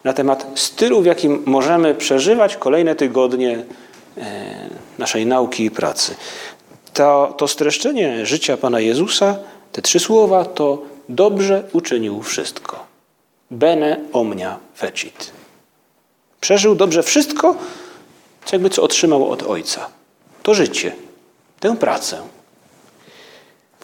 na 0.04 0.12
temat 0.12 0.46
stylu, 0.54 1.02
w 1.02 1.06
jakim 1.06 1.42
możemy 1.46 1.94
przeżywać 1.94 2.56
kolejne 2.56 2.94
tygodnie 2.94 3.64
naszej 4.98 5.26
nauki 5.26 5.64
i 5.64 5.70
pracy. 5.70 6.14
To, 6.94 7.34
to 7.38 7.48
streszczenie 7.48 8.26
życia 8.26 8.56
Pana 8.56 8.80
Jezusa, 8.80 9.36
te 9.72 9.82
trzy 9.82 10.00
słowa, 10.00 10.44
to 10.44 10.82
dobrze 11.08 11.64
uczynił 11.72 12.22
wszystko. 12.22 12.86
Bene 13.50 14.00
omnia 14.12 14.58
fecit. 14.76 15.30
Przeżył 16.40 16.74
dobrze 16.74 17.02
wszystko, 17.02 17.56
co 18.44 18.56
jakby 18.56 18.70
co 18.70 18.82
otrzymał 18.82 19.30
od 19.30 19.42
Ojca. 19.42 19.88
To 20.42 20.54
życie, 20.54 20.92
tę 21.60 21.76
pracę. 21.76 22.22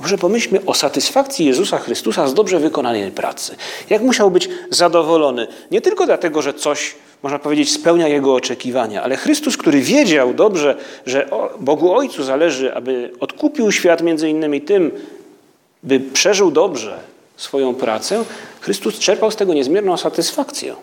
Może 0.01 0.19
pomyślmy 0.19 0.65
o 0.67 0.75
satysfakcji 0.75 1.47
Jezusa 1.47 1.79
Chrystusa 1.79 2.29
z 2.29 2.35
dobrze 2.35 2.59
wykonanej 2.59 3.11
pracy. 3.11 3.57
Jak 3.91 4.03
musiał 4.03 4.31
być 4.31 4.49
zadowolony? 4.71 5.47
Nie 5.71 5.81
tylko 5.81 6.07
dlatego, 6.07 6.43
że 6.43 6.55
coś, 6.55 6.95
można 7.25 7.39
powiedzieć, 7.39 7.73
spełnia 7.73 8.09
jego 8.09 8.35
oczekiwania, 8.35 9.03
ale 9.03 9.17
Chrystus, 9.17 9.57
który 9.57 9.81
wiedział 9.81 10.35
dobrze, 10.35 10.77
że 11.07 11.29
Bogu 11.61 11.93
Ojcu 11.93 12.25
zależy, 12.25 12.75
aby 12.75 13.11
odkupił 13.21 13.73
świat 13.73 14.03
między 14.03 14.29
innymi 14.29 14.61
tym, 14.61 14.91
by 15.83 16.01
przeżył 16.01 16.51
dobrze 16.51 16.99
swoją 17.37 17.75
pracę, 17.75 18.25
Chrystus 18.61 18.99
czerpał 18.99 19.31
z 19.31 19.37
tego 19.37 19.55
niezmierną 19.55 19.97
satysfakcję. 19.97 20.75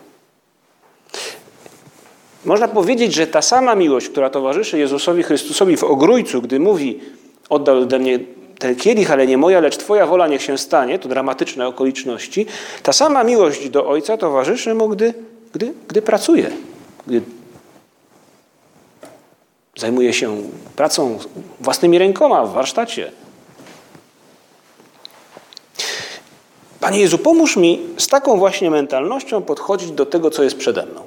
Można 2.44 2.68
powiedzieć, 2.68 3.14
że 3.14 3.26
ta 3.26 3.42
sama 3.42 3.74
miłość, 3.74 4.08
która 4.08 4.30
towarzyszy 4.30 4.78
Jezusowi 4.78 5.22
Chrystusowi 5.22 5.76
w 5.76 5.84
ogrójcu, 5.84 6.42
gdy 6.42 6.60
mówi: 6.60 7.00
Oddal 7.48 7.78
ode 7.78 7.98
mnie 7.98 8.18
ten 8.58 8.76
kielich, 8.76 9.10
ale 9.10 9.26
nie 9.26 9.38
moja, 9.38 9.60
lecz 9.60 9.76
Twoja 9.76 10.06
wola 10.06 10.28
niech 10.28 10.42
się 10.42 10.58
stanie, 10.58 10.98
to 10.98 11.08
dramatyczne 11.08 11.68
okoliczności, 11.68 12.46
ta 12.82 12.92
sama 12.92 13.24
miłość 13.24 13.68
do 13.68 13.88
Ojca 13.88 14.16
towarzyszy 14.16 14.74
mu, 14.74 14.88
gdy, 14.88 15.14
gdy, 15.52 15.74
gdy 15.88 16.02
pracuje, 16.02 16.50
gdy 17.06 17.22
zajmuje 19.76 20.12
się 20.12 20.42
pracą 20.76 21.18
własnymi 21.60 21.98
rękoma 21.98 22.44
w 22.44 22.52
warsztacie. 22.52 23.12
Panie 26.80 27.00
Jezu, 27.00 27.18
pomóż 27.18 27.56
mi 27.56 27.80
z 27.96 28.06
taką 28.06 28.38
właśnie 28.38 28.70
mentalnością 28.70 29.42
podchodzić 29.42 29.90
do 29.90 30.06
tego, 30.06 30.30
co 30.30 30.42
jest 30.42 30.56
przede 30.56 30.86
mną. 30.86 31.02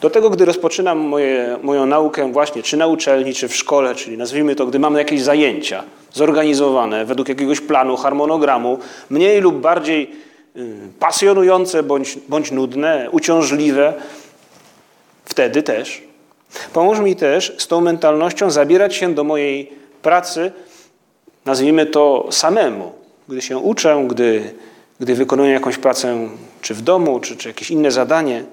Do 0.00 0.10
tego, 0.10 0.30
gdy 0.30 0.44
rozpoczynam 0.44 0.98
moje, 0.98 1.58
moją 1.62 1.86
naukę 1.86 2.32
właśnie, 2.32 2.62
czy 2.62 2.76
na 2.76 2.86
uczelni, 2.86 3.34
czy 3.34 3.48
w 3.48 3.56
szkole, 3.56 3.94
czyli 3.94 4.18
nazwijmy 4.18 4.56
to, 4.56 4.66
gdy 4.66 4.78
mamy 4.78 4.98
jakieś 4.98 5.22
zajęcia 5.22 5.84
zorganizowane 6.12 7.04
według 7.04 7.28
jakiegoś 7.28 7.60
planu, 7.60 7.96
harmonogramu, 7.96 8.78
mniej 9.10 9.40
lub 9.40 9.60
bardziej 9.60 10.10
pasjonujące 10.98 11.82
bądź, 11.82 12.18
bądź 12.28 12.50
nudne, 12.50 13.08
uciążliwe, 13.10 13.94
wtedy 15.24 15.62
też. 15.62 16.02
Pomóż 16.72 16.98
mi 16.98 17.16
też 17.16 17.54
z 17.58 17.66
tą 17.66 17.80
mentalnością 17.80 18.50
zabierać 18.50 18.94
się 18.94 19.14
do 19.14 19.24
mojej 19.24 19.72
pracy, 20.02 20.52
nazwijmy 21.44 21.86
to 21.86 22.28
samemu, 22.30 22.92
gdy 23.28 23.42
się 23.42 23.58
uczę, 23.58 24.04
gdy, 24.08 24.54
gdy 25.00 25.14
wykonuję 25.14 25.52
jakąś 25.52 25.78
pracę, 25.78 26.28
czy 26.60 26.74
w 26.74 26.82
domu, 26.82 27.20
czy, 27.20 27.36
czy 27.36 27.48
jakieś 27.48 27.70
inne 27.70 27.90
zadanie. 27.90 28.44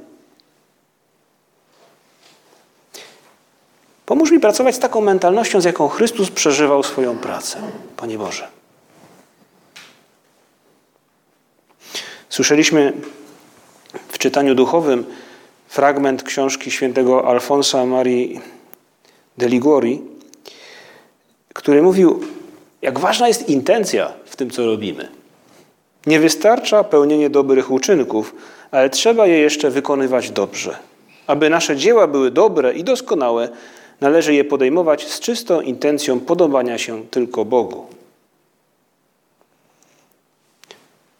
Pomóż 4.05 4.31
mi 4.31 4.39
pracować 4.39 4.75
z 4.75 4.79
taką 4.79 5.01
mentalnością, 5.01 5.61
z 5.61 5.65
jaką 5.65 5.87
Chrystus 5.87 6.31
przeżywał 6.31 6.83
swoją 6.83 7.17
pracę. 7.17 7.57
Panie 7.97 8.17
Boże. 8.17 8.58
Słyszeliśmy 12.29 12.93
w 14.07 14.17
czytaniu 14.17 14.55
duchowym 14.55 15.05
fragment 15.67 16.23
książki 16.23 16.71
świętego 16.71 17.27
Alfonsa 17.27 17.85
Marii 17.85 18.39
de 19.37 19.47
Ligori, 19.47 20.01
który 21.53 21.81
mówił, 21.81 22.23
jak 22.81 22.99
ważna 22.99 23.27
jest 23.27 23.49
intencja 23.49 24.13
w 24.25 24.35
tym, 24.35 24.49
co 24.49 24.65
robimy. 24.65 25.09
Nie 26.05 26.19
wystarcza 26.19 26.83
pełnienie 26.83 27.29
dobrych 27.29 27.71
uczynków, 27.71 28.35
ale 28.71 28.89
trzeba 28.89 29.27
je 29.27 29.37
jeszcze 29.37 29.69
wykonywać 29.69 30.31
dobrze. 30.31 30.77
Aby 31.27 31.49
nasze 31.49 31.77
dzieła 31.77 32.07
były 32.07 32.31
dobre 32.31 32.73
i 32.73 32.83
doskonałe, 32.83 33.49
należy 34.01 34.33
je 34.33 34.43
podejmować 34.43 35.07
z 35.07 35.19
czystą 35.19 35.61
intencją 35.61 36.19
podobania 36.19 36.77
się 36.77 37.03
tylko 37.07 37.45
Bogu. 37.45 37.98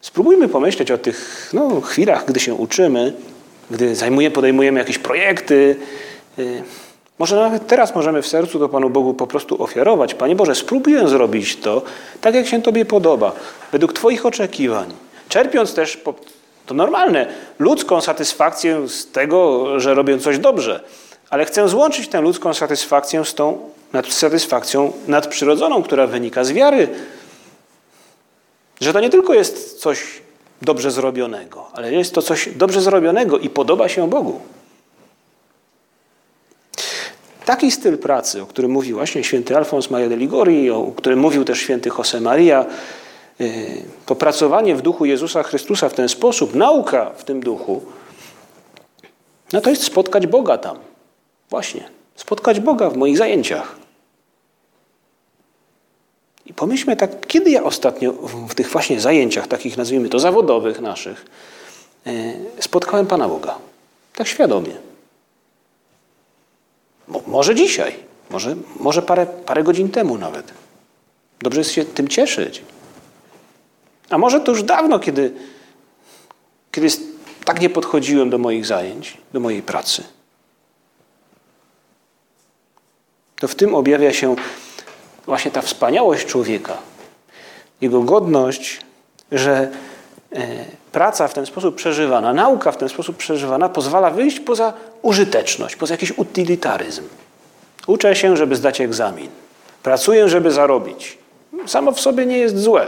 Spróbujmy 0.02 0.48
pomyśleć 0.50 0.92
o 0.92 0.98
tych 0.98 1.50
no, 1.54 1.82
chwilach, 1.82 2.26
gdy 2.26 2.40
się 2.40 2.54
uczymy, 2.54 3.14
gdy 3.72 3.96
zajmujemy, 3.96 4.36
podejmujemy 4.36 4.80
jakieś 4.80 4.98
projekty. 4.98 5.76
Y, 6.40 6.64
może 7.20 7.36
nawet 7.36 7.68
teraz 7.68 7.96
możemy 7.96 8.22
w 8.22 8.28
sercu 8.28 8.60
to 8.60 8.70
Panu 8.70 8.90
Bogu 8.90 9.14
po 9.14 9.28
prostu 9.28 9.64
ofiarować. 9.64 10.14
Panie 10.14 10.36
Boże, 10.36 10.56
spróbuję 10.56 11.08
zrobić 11.08 11.58
to 11.58 11.82
tak, 12.22 12.36
jak 12.36 12.48
się 12.48 12.62
Tobie 12.62 12.86
podoba, 12.86 13.32
według 13.72 13.94
Twoich 13.94 14.26
oczekiwań. 14.26 14.94
Czerpiąc 15.30 15.74
też, 15.74 16.02
to 16.66 16.74
normalne, 16.74 17.28
ludzką 17.60 18.02
satysfakcję 18.02 18.88
z 18.88 19.12
tego, 19.12 19.66
że 19.80 19.94
robię 19.94 20.20
coś 20.20 20.38
dobrze 20.38 20.84
ale 21.30 21.46
chcę 21.46 21.70
złączyć 21.70 22.08
tę 22.08 22.22
ludzką 22.22 22.54
satysfakcję 22.54 23.26
z 23.26 23.34
tą 23.34 23.58
satysfakcją 24.10 24.94
nadprzyrodzoną, 25.08 25.84
która 25.84 26.08
wynika 26.08 26.44
z 26.44 26.52
wiary. 26.52 26.88
Że 28.82 28.94
to 28.94 29.00
nie 29.00 29.10
tylko 29.10 29.34
jest 29.34 29.80
coś 29.80 30.22
dobrze 30.62 30.92
zrobionego, 30.92 31.68
ale 31.74 31.94
jest 31.94 32.14
to 32.14 32.22
coś 32.22 32.50
dobrze 32.56 32.82
zrobionego 32.82 33.40
i 33.40 33.50
podoba 33.50 33.90
się 33.90 34.10
Bogu. 34.10 34.42
Taki 37.46 37.72
styl 37.72 37.98
pracy, 37.98 38.42
o 38.42 38.46
którym 38.46 38.72
mówił 38.72 38.98
właśnie 38.98 39.24
święty 39.24 39.58
Alfons 39.58 39.90
Maria 39.90 40.10
de 40.10 40.18
Ligori, 40.18 40.70
o 40.70 40.92
którym 40.98 41.20
mówił 41.20 41.46
też 41.46 41.60
święty 41.60 41.90
Jose 41.98 42.22
Maria, 42.22 42.66
y, 43.42 43.84
to 44.06 44.16
pracowanie 44.16 44.76
w 44.76 44.82
duchu 44.82 45.06
Jezusa 45.06 45.44
Chrystusa 45.44 45.90
w 45.90 45.94
ten 45.94 46.10
sposób, 46.10 46.56
nauka 46.56 47.12
w 47.18 47.24
tym 47.24 47.40
duchu, 47.40 47.82
no 49.54 49.62
to 49.62 49.70
jest 49.70 49.84
spotkać 49.84 50.28
Boga 50.28 50.58
tam. 50.58 50.78
Właśnie, 51.50 51.90
spotkać 52.16 52.60
Boga 52.60 52.90
w 52.90 52.98
moich 52.98 53.18
zajęciach. 53.18 53.79
I 56.50 56.54
pomyślmy 56.54 56.96
tak, 56.96 57.28
kiedy 57.28 57.52
ja 57.52 57.64
ostatnio 57.64 58.14
w 58.50 58.56
tych 58.56 58.70
właśnie 58.70 59.02
zajęciach, 59.02 59.48
takich 59.48 59.78
nazwijmy 59.78 60.10
to 60.10 60.20
zawodowych 60.20 60.82
naszych, 60.82 61.26
e, 62.08 62.12
spotkałem 62.60 63.08
Pana 63.08 63.28
Boga. 63.28 63.58
Tak 64.16 64.28
świadomie. 64.28 64.74
może 67.28 67.56
dzisiaj, 67.56 67.96
może, 68.30 68.56
może 68.80 69.02
parę, 69.02 69.28
parę 69.46 69.64
godzin 69.64 69.90
temu 69.90 70.18
nawet. 70.18 70.54
Dobrze 71.42 71.62
jest 71.62 71.72
się 71.72 71.86
tym 71.86 72.08
cieszyć. 72.08 72.62
A 74.10 74.18
może 74.18 74.40
to 74.40 74.52
już 74.52 74.64
dawno, 74.64 75.00
kiedy, 75.00 75.34
kiedy 76.72 76.88
tak 77.46 77.62
nie 77.62 77.70
podchodziłem 77.70 78.30
do 78.30 78.38
moich 78.38 78.66
zajęć, 78.66 79.18
do 79.34 79.40
mojej 79.40 79.62
pracy. 79.62 80.04
To 83.36 83.48
w 83.48 83.56
tym 83.56 83.76
objawia 83.76 84.14
się 84.14 84.36
właśnie 85.30 85.52
ta 85.52 85.62
wspaniałość 85.62 86.26
człowieka, 86.26 86.78
jego 87.82 88.02
godność, 88.02 88.82
że 89.32 89.72
e, 90.34 90.66
praca 90.92 91.28
w 91.28 91.34
ten 91.34 91.46
sposób 91.46 91.76
przeżywana, 91.76 92.34
nauka 92.34 92.72
w 92.72 92.78
ten 92.78 92.90
sposób 92.90 93.18
przeżywana 93.18 93.70
pozwala 93.70 94.10
wyjść 94.10 94.40
poza 94.40 94.74
użyteczność, 95.02 95.76
poza 95.76 95.94
jakiś 95.94 96.18
utylitaryzm. 96.18 97.04
Uczę 97.88 98.16
się, 98.16 98.38
żeby 98.38 98.56
zdać 98.56 98.82
egzamin. 98.82 99.30
Pracuję, 99.84 100.30
żeby 100.30 100.52
zarobić. 100.52 101.18
Samo 101.66 101.92
w 101.92 102.00
sobie 102.00 102.26
nie 102.26 102.38
jest 102.38 102.60
złe, 102.60 102.88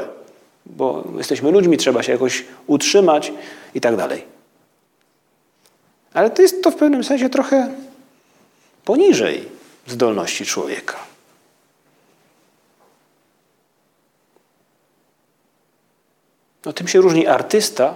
bo 0.65 1.03
jesteśmy 1.17 1.51
ludźmi, 1.51 1.77
trzeba 1.77 2.03
się 2.03 2.11
jakoś 2.11 2.45
utrzymać 2.67 3.33
i 3.75 3.81
tak 3.81 3.95
dalej. 3.95 4.23
Ale 6.13 6.29
to 6.29 6.41
jest 6.41 6.63
to 6.63 6.71
w 6.71 6.75
pewnym 6.75 7.03
sensie 7.03 7.29
trochę 7.29 7.71
poniżej 8.85 9.49
zdolności 9.87 10.45
człowieka. 10.45 11.10
No, 16.65 16.73
tym 16.73 16.87
się 16.87 17.01
różni 17.01 17.27
artysta 17.27 17.95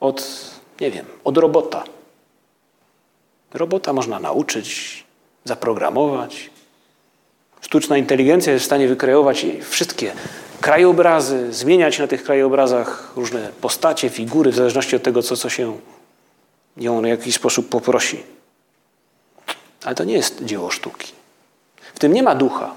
od, 0.00 0.50
nie 0.80 0.90
wiem, 0.90 1.06
od 1.24 1.38
robota. 1.38 1.84
Robota 3.54 3.92
można 3.92 4.20
nauczyć, 4.20 5.04
zaprogramować. 5.44 6.50
Sztuczna 7.60 7.96
inteligencja 7.96 8.52
jest 8.52 8.62
w 8.62 8.66
stanie 8.66 8.88
wykreować 8.88 9.46
wszystkie 9.70 10.12
krajobrazy, 10.60 11.52
zmieniać 11.52 11.98
na 11.98 12.06
tych 12.06 12.24
krajobrazach 12.24 13.12
różne 13.16 13.52
postacie, 13.60 14.10
figury, 14.10 14.52
w 14.52 14.54
zależności 14.54 14.96
od 14.96 15.02
tego, 15.02 15.22
co, 15.22 15.36
co 15.36 15.48
się 15.48 15.78
ją 16.76 17.02
w 17.02 17.06
jakiś 17.06 17.34
sposób 17.34 17.68
poprosi. 17.68 18.22
Ale 19.84 19.94
to 19.94 20.04
nie 20.04 20.14
jest 20.14 20.44
dzieło 20.44 20.70
sztuki. 20.70 21.12
W 21.94 21.98
tym 21.98 22.12
nie 22.12 22.22
ma 22.22 22.34
ducha, 22.34 22.74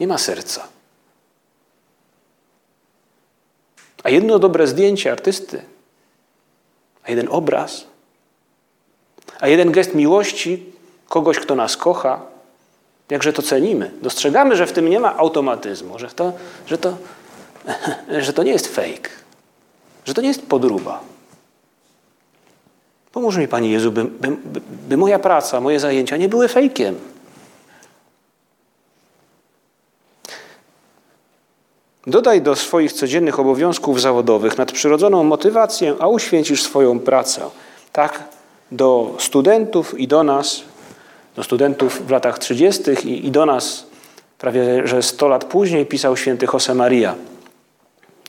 nie 0.00 0.06
ma 0.06 0.18
serca. 0.18 0.68
A 4.06 4.10
jedno 4.10 4.38
dobre 4.38 4.66
zdjęcie 4.66 5.12
artysty, 5.12 5.62
a 7.02 7.10
jeden 7.10 7.28
obraz, 7.30 7.86
a 9.40 9.48
jeden 9.48 9.72
gest 9.72 9.94
miłości 9.94 10.66
kogoś, 11.08 11.38
kto 11.38 11.54
nas 11.54 11.76
kocha, 11.76 12.22
jakże 13.10 13.32
to 13.32 13.42
cenimy. 13.42 13.90
Dostrzegamy, 14.02 14.56
że 14.56 14.66
w 14.66 14.72
tym 14.72 14.88
nie 14.88 15.00
ma 15.00 15.16
automatyzmu, 15.16 15.98
że 15.98 16.08
to, 16.08 16.32
że 16.66 16.78
to, 16.78 16.96
że 18.26 18.32
to 18.32 18.42
nie 18.42 18.52
jest 18.52 18.66
fake, 18.66 19.10
że 20.04 20.14
to 20.14 20.20
nie 20.20 20.28
jest 20.28 20.46
podruba. 20.46 21.00
Pomóż 23.12 23.36
mi, 23.36 23.48
Panie 23.48 23.70
Jezu, 23.70 23.92
by, 23.92 24.04
by, 24.04 24.60
by 24.88 24.96
moja 24.96 25.18
praca, 25.18 25.60
moje 25.60 25.80
zajęcia 25.80 26.16
nie 26.16 26.28
były 26.28 26.48
fejkiem. 26.48 26.94
Dodaj 32.06 32.42
do 32.42 32.56
swoich 32.56 32.92
codziennych 32.92 33.40
obowiązków 33.40 34.00
zawodowych 34.00 34.58
nadprzyrodzoną 34.58 35.24
motywację, 35.24 35.94
a 35.98 36.08
uświęcisz 36.08 36.62
swoją 36.62 37.00
pracę. 37.00 37.40
Tak 37.92 38.24
do 38.72 39.14
studentów 39.18 40.00
i 40.00 40.08
do 40.08 40.22
nas, 40.22 40.62
do 41.36 41.42
studentów 41.42 42.06
w 42.06 42.10
latach 42.10 42.38
30. 42.38 42.82
i, 43.04 43.26
i 43.26 43.30
do 43.30 43.46
nas 43.46 43.86
prawie 44.38 44.86
że 44.86 45.02
100 45.02 45.28
lat 45.28 45.44
później 45.44 45.86
pisał 45.86 46.16
święty 46.16 46.46
Josemaria. 46.52 47.14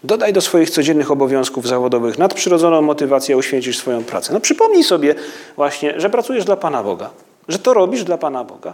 Dodaj 0.04 0.34
do 0.34 0.42
swoich 0.42 0.70
codziennych 0.70 1.12
obowiązków 1.12 1.68
zawodowych 1.68 2.18
nadprzyrodzoną 2.18 2.82
motywację, 2.82 3.36
a 3.36 3.38
uświęcisz 3.38 3.78
swoją 3.78 4.04
pracę. 4.04 4.34
No 4.34 4.40
przypomnij 4.40 4.84
sobie 4.84 5.16
właśnie, 5.56 6.00
że 6.00 6.10
pracujesz 6.10 6.46
dla 6.46 6.56
Pana 6.56 6.84
Boga, 6.84 7.10
że 7.48 7.60
to 7.60 7.74
robisz 7.74 8.04
dla 8.04 8.18
Pana 8.18 8.44
Boga, 8.44 8.74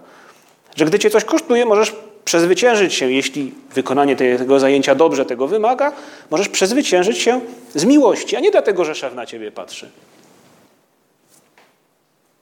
że 0.75 0.85
gdy 0.85 0.99
cię 0.99 1.09
coś 1.09 1.25
kosztuje, 1.25 1.65
możesz 1.65 1.95
przezwyciężyć 2.25 2.93
się, 2.93 3.11
jeśli 3.11 3.53
wykonanie 3.73 4.15
tego 4.15 4.59
zajęcia 4.59 4.95
dobrze 4.95 5.25
tego 5.25 5.47
wymaga, 5.47 5.91
możesz 6.29 6.49
przezwyciężyć 6.49 7.17
się 7.17 7.41
z 7.75 7.85
miłości, 7.85 8.35
a 8.35 8.39
nie 8.39 8.51
dlatego, 8.51 8.85
że 8.85 8.95
szef 8.95 9.15
na 9.15 9.25
ciebie 9.25 9.51
patrzy. 9.51 9.89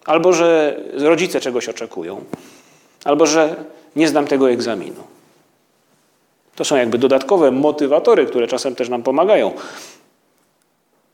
Albo 0.05 0.33
że 0.33 0.79
rodzice 0.93 1.39
czegoś 1.39 1.69
oczekują, 1.69 2.23
albo 3.05 3.25
że 3.25 3.55
nie 3.95 4.07
zdam 4.07 4.27
tego 4.27 4.51
egzaminu. 4.51 5.03
To 6.55 6.65
są 6.65 6.75
jakby 6.75 6.97
dodatkowe 6.97 7.51
motywatory, 7.51 8.25
które 8.25 8.47
czasem 8.47 8.75
też 8.75 8.89
nam 8.89 9.03
pomagają. 9.03 9.51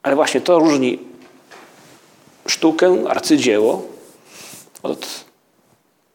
Ale 0.03 0.15
właśnie 0.15 0.41
to 0.41 0.59
różni 0.59 0.99
sztukę, 2.47 3.03
arcydzieło 3.07 3.85
od 4.83 5.25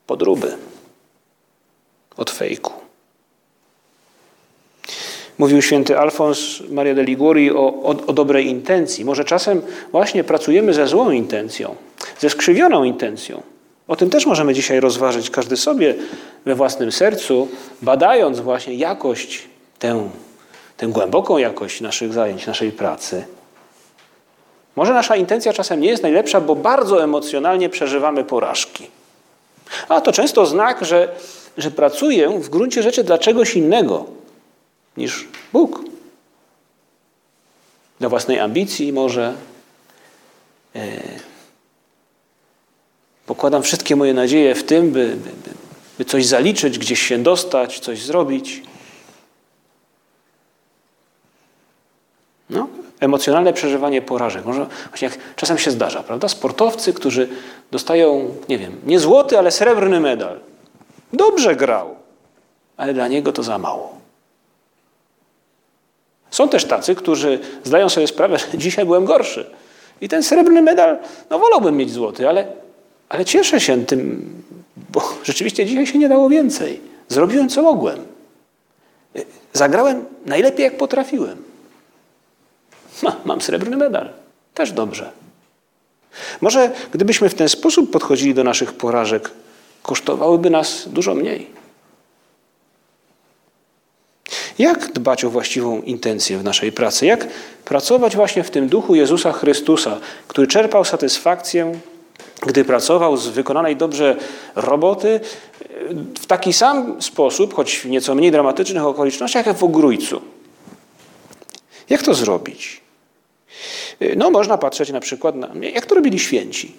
podróby 0.07 0.57
od 2.16 2.31
fejku. 2.31 2.72
Mówił 5.38 5.62
święty 5.62 5.98
Alfons 5.98 6.38
Maria 6.70 6.94
de 6.94 7.03
Liguori 7.03 7.51
o, 7.51 7.75
o, 7.83 7.88
o, 8.07 8.12
dobrej 8.12 8.46
intencji. 8.46 9.05
Może 9.05 9.25
czasem 9.25 9.62
właśnie 9.92 10.25
pracujemy 10.25 10.75
ze 10.75 10.87
złą 10.87 11.11
intencją, 11.11 11.77
ze 12.18 12.31
skrzywioną 12.31 12.85
intencją. 12.85 13.42
O 13.88 13.96
tym 13.96 14.11
też 14.11 14.27
możemy 14.27 14.55
dzisiaj 14.55 14.81
rozważyć, 14.81 15.31
każdy 15.31 15.57
sobie 15.57 15.94
we 16.44 16.55
własnym 16.55 16.92
sercu, 16.92 17.48
badając 17.83 18.40
właśnie 18.40 18.75
jakość, 18.75 19.48
tę, 19.79 20.11
tę 20.77 20.87
głęboką 20.87 21.38
jakość 21.38 21.81
naszych 21.81 22.12
zajęć, 22.12 22.46
naszej 22.46 22.72
pracy. 22.72 23.25
Może 24.77 24.94
nasza 24.94 25.16
intencja 25.16 25.53
czasem 25.53 25.81
nie 25.81 25.88
jest 25.88 26.03
najlepsza, 26.03 26.40
bo 26.40 26.57
bardzo 26.57 27.05
emocjonalnie 27.05 27.68
przeżywamy 27.68 28.25
porażki. 28.25 28.87
A 29.88 30.01
to 30.01 30.12
często 30.12 30.46
znak, 30.46 30.85
że 30.85 31.09
że 31.59 31.71
pracuję 31.71 32.41
w 32.41 32.49
gruncie 32.49 32.83
rzeczy 32.83 33.05
dla 33.05 33.19
czegoś 33.19 33.55
innego 33.55 34.07
niż 34.97 35.29
Bóg. 35.53 35.85
Dla 38.01 38.09
własnej 38.09 38.38
ambicji 38.38 38.93
może. 38.93 39.35
E, 40.77 41.01
pokładam 43.27 43.62
wszystkie 43.62 43.97
moje 43.97 44.15
nadzieje 44.15 44.55
w 44.55 44.65
tym, 44.65 44.91
by, 44.91 45.17
by, 45.17 45.31
by 45.99 46.05
coś 46.05 46.27
zaliczyć, 46.27 46.79
gdzieś 46.79 47.03
się 47.03 47.19
dostać, 47.19 47.81
coś 47.81 48.03
zrobić. 48.03 48.62
No, 52.51 52.69
emocjonalne 53.01 53.53
przeżywanie 53.53 54.03
porażek. 54.03 54.45
Może 54.45 54.67
właśnie 54.88 55.09
jak 55.09 55.19
czasem 55.37 55.59
się 55.59 55.71
zdarza, 55.71 56.03
prawda? 56.03 56.29
Sportowcy, 56.29 56.93
którzy 56.93 57.29
dostają, 57.71 58.35
nie 58.49 58.59
wiem, 58.59 58.81
nie 58.87 59.01
złoty, 59.01 59.38
ale 59.38 59.51
srebrny 59.51 60.01
medal. 60.01 60.41
Dobrze 61.12 61.57
grał, 61.57 61.96
ale 62.77 62.94
dla 62.94 63.09
niego 63.09 63.33
to 63.33 63.42
za 63.42 63.59
mało. 63.59 64.03
Są 66.31 66.48
też 66.48 66.64
tacy, 66.64 66.94
którzy 66.94 67.38
zdają 67.64 67.88
sobie 67.88 68.07
sprawę, 68.07 68.38
że 68.38 68.46
dzisiaj 68.59 68.85
byłem 68.85 69.05
gorszy. 69.05 69.51
I 70.01 70.09
ten 70.09 70.22
srebrny 70.22 70.62
medal, 70.62 70.98
no 71.31 71.38
wolałbym 71.38 71.77
mieć 71.77 71.90
złoty, 71.90 72.29
ale, 72.29 72.46
ale 73.09 73.25
cieszę 73.25 73.61
się 73.61 73.87
tym, 73.87 74.31
bo 74.90 75.03
rzeczywiście 75.25 75.66
dzisiaj 75.66 75.87
się 75.87 75.98
nie 75.98 76.09
dało 76.09 76.29
więcej. 76.29 76.81
Zrobiłem 77.09 77.48
co 77.48 77.62
mogłem. 77.62 78.05
Zagrałem 79.53 80.05
najlepiej 80.27 80.64
jak 80.64 80.77
potrafiłem. 80.77 81.42
Ma, 83.03 83.16
mam 83.25 83.40
srebrny 83.40 83.77
medal. 83.77 84.09
Też 84.55 84.72
dobrze. 84.72 85.11
Może 86.40 86.70
gdybyśmy 86.92 87.29
w 87.29 87.35
ten 87.35 87.48
sposób 87.48 87.90
podchodzili 87.90 88.35
do 88.35 88.44
naszych 88.44 88.72
porażek, 88.72 89.31
kosztowałyby 89.83 90.51
nas 90.51 90.88
dużo 90.88 91.14
mniej. 91.14 91.47
Jak 94.59 94.92
dbać 94.92 95.25
o 95.25 95.31
właściwą 95.31 95.83
intencję 95.83 96.38
w 96.38 96.45
naszej 96.45 96.73
pracy? 96.73 97.07
Jak 97.07 97.29
pracować 97.64 98.16
właśnie 98.16 98.45
w 98.45 98.51
tym 98.51 98.68
duchu 98.68 98.95
Jezusa 98.95 99.33
Chrystusa, 99.33 100.01
który 100.29 100.47
czerpał 100.47 100.85
satysfakcję, 100.85 101.73
gdy 102.47 102.64
pracował 102.64 103.16
z 103.16 103.29
wykonanej 103.29 103.77
dobrze 103.77 104.16
roboty 104.55 105.21
w 106.21 106.27
taki 106.27 106.53
sam 106.53 107.03
sposób, 107.03 107.55
choć 107.55 107.77
w 107.77 107.85
nieco 107.85 108.14
mniej 108.14 108.31
dramatycznych 108.31 108.85
okolicznościach, 108.85 109.47
jak 109.47 109.57
w 109.57 109.64
ogrójcu? 109.64 110.23
Jak 111.88 112.03
to 112.03 112.14
zrobić? 112.14 112.81
No, 114.16 114.31
można 114.31 114.59
patrzeć 114.59 114.90
na 114.90 115.01
przykład 115.01 115.35
na, 115.35 115.49
jak 115.75 115.87
to 115.87 115.95
robili 115.95 116.18
święci. 116.18 116.75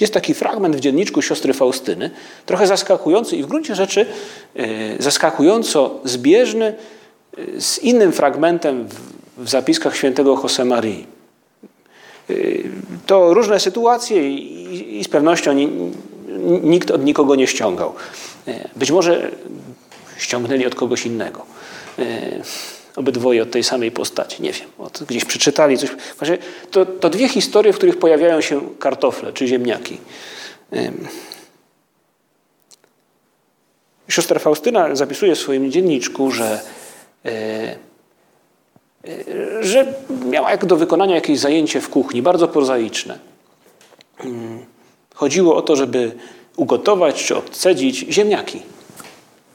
Jest 0.00 0.14
taki 0.14 0.34
fragment 0.34 0.76
w 0.76 0.80
dzienniczku 0.80 1.22
siostry 1.22 1.54
Faustyny, 1.54 2.10
trochę 2.46 2.66
zaskakujący 2.66 3.36
i 3.36 3.42
w 3.42 3.46
gruncie 3.46 3.74
rzeczy 3.74 4.06
e, 4.56 4.66
zaskakująco 5.02 6.00
zbieżny 6.04 6.74
e, 7.56 7.60
z 7.60 7.78
innym 7.78 8.12
fragmentem 8.12 8.88
w 9.38 9.48
zapiskach 9.48 9.96
świętego 9.96 10.40
Josemarii. 10.42 11.06
E, 12.30 12.34
to 13.06 13.34
różne 13.34 13.60
sytuacje 13.60 14.36
i 14.38 15.04
z 15.04 15.08
pewnością 15.08 15.54
nikt 16.62 16.90
od 16.90 17.04
nikogo 17.04 17.34
nie 17.34 17.46
ściągał. 17.46 17.94
Być 18.76 18.90
może 18.90 19.30
ściągnęli 20.18 20.66
od 20.66 20.74
kogoś 20.74 21.06
innego 21.06 21.46
obydwoje 23.00 23.42
od 23.42 23.50
tej 23.50 23.64
samej 23.64 23.90
postaci. 23.90 24.42
Nie 24.42 24.52
wiem, 24.52 24.68
gdzieś 25.08 25.24
przeczytali 25.24 25.78
coś. 25.78 25.90
To, 26.70 26.86
to 26.86 27.10
dwie 27.10 27.28
historie, 27.28 27.72
w 27.72 27.76
których 27.76 27.98
pojawiają 27.98 28.40
się 28.40 28.60
kartofle 28.78 29.32
czy 29.32 29.46
ziemniaki. 29.46 29.98
Siostra 34.08 34.38
Faustyna 34.38 34.94
zapisuje 34.94 35.34
w 35.34 35.38
swoim 35.38 35.72
dzienniczku, 35.72 36.30
że, 36.30 36.60
e, 37.24 37.30
e, 39.04 39.64
że 39.64 39.94
miała 40.24 40.50
jak 40.50 40.66
do 40.66 40.76
wykonania 40.76 41.14
jakieś 41.14 41.38
zajęcie 41.38 41.80
w 41.80 41.88
kuchni, 41.88 42.22
bardzo 42.22 42.48
prozaiczne. 42.48 43.18
Chodziło 45.14 45.56
o 45.56 45.62
to, 45.62 45.76
żeby 45.76 46.12
ugotować 46.56 47.24
czy 47.24 47.36
odcedzić 47.36 47.96
ziemniaki. 47.96 48.62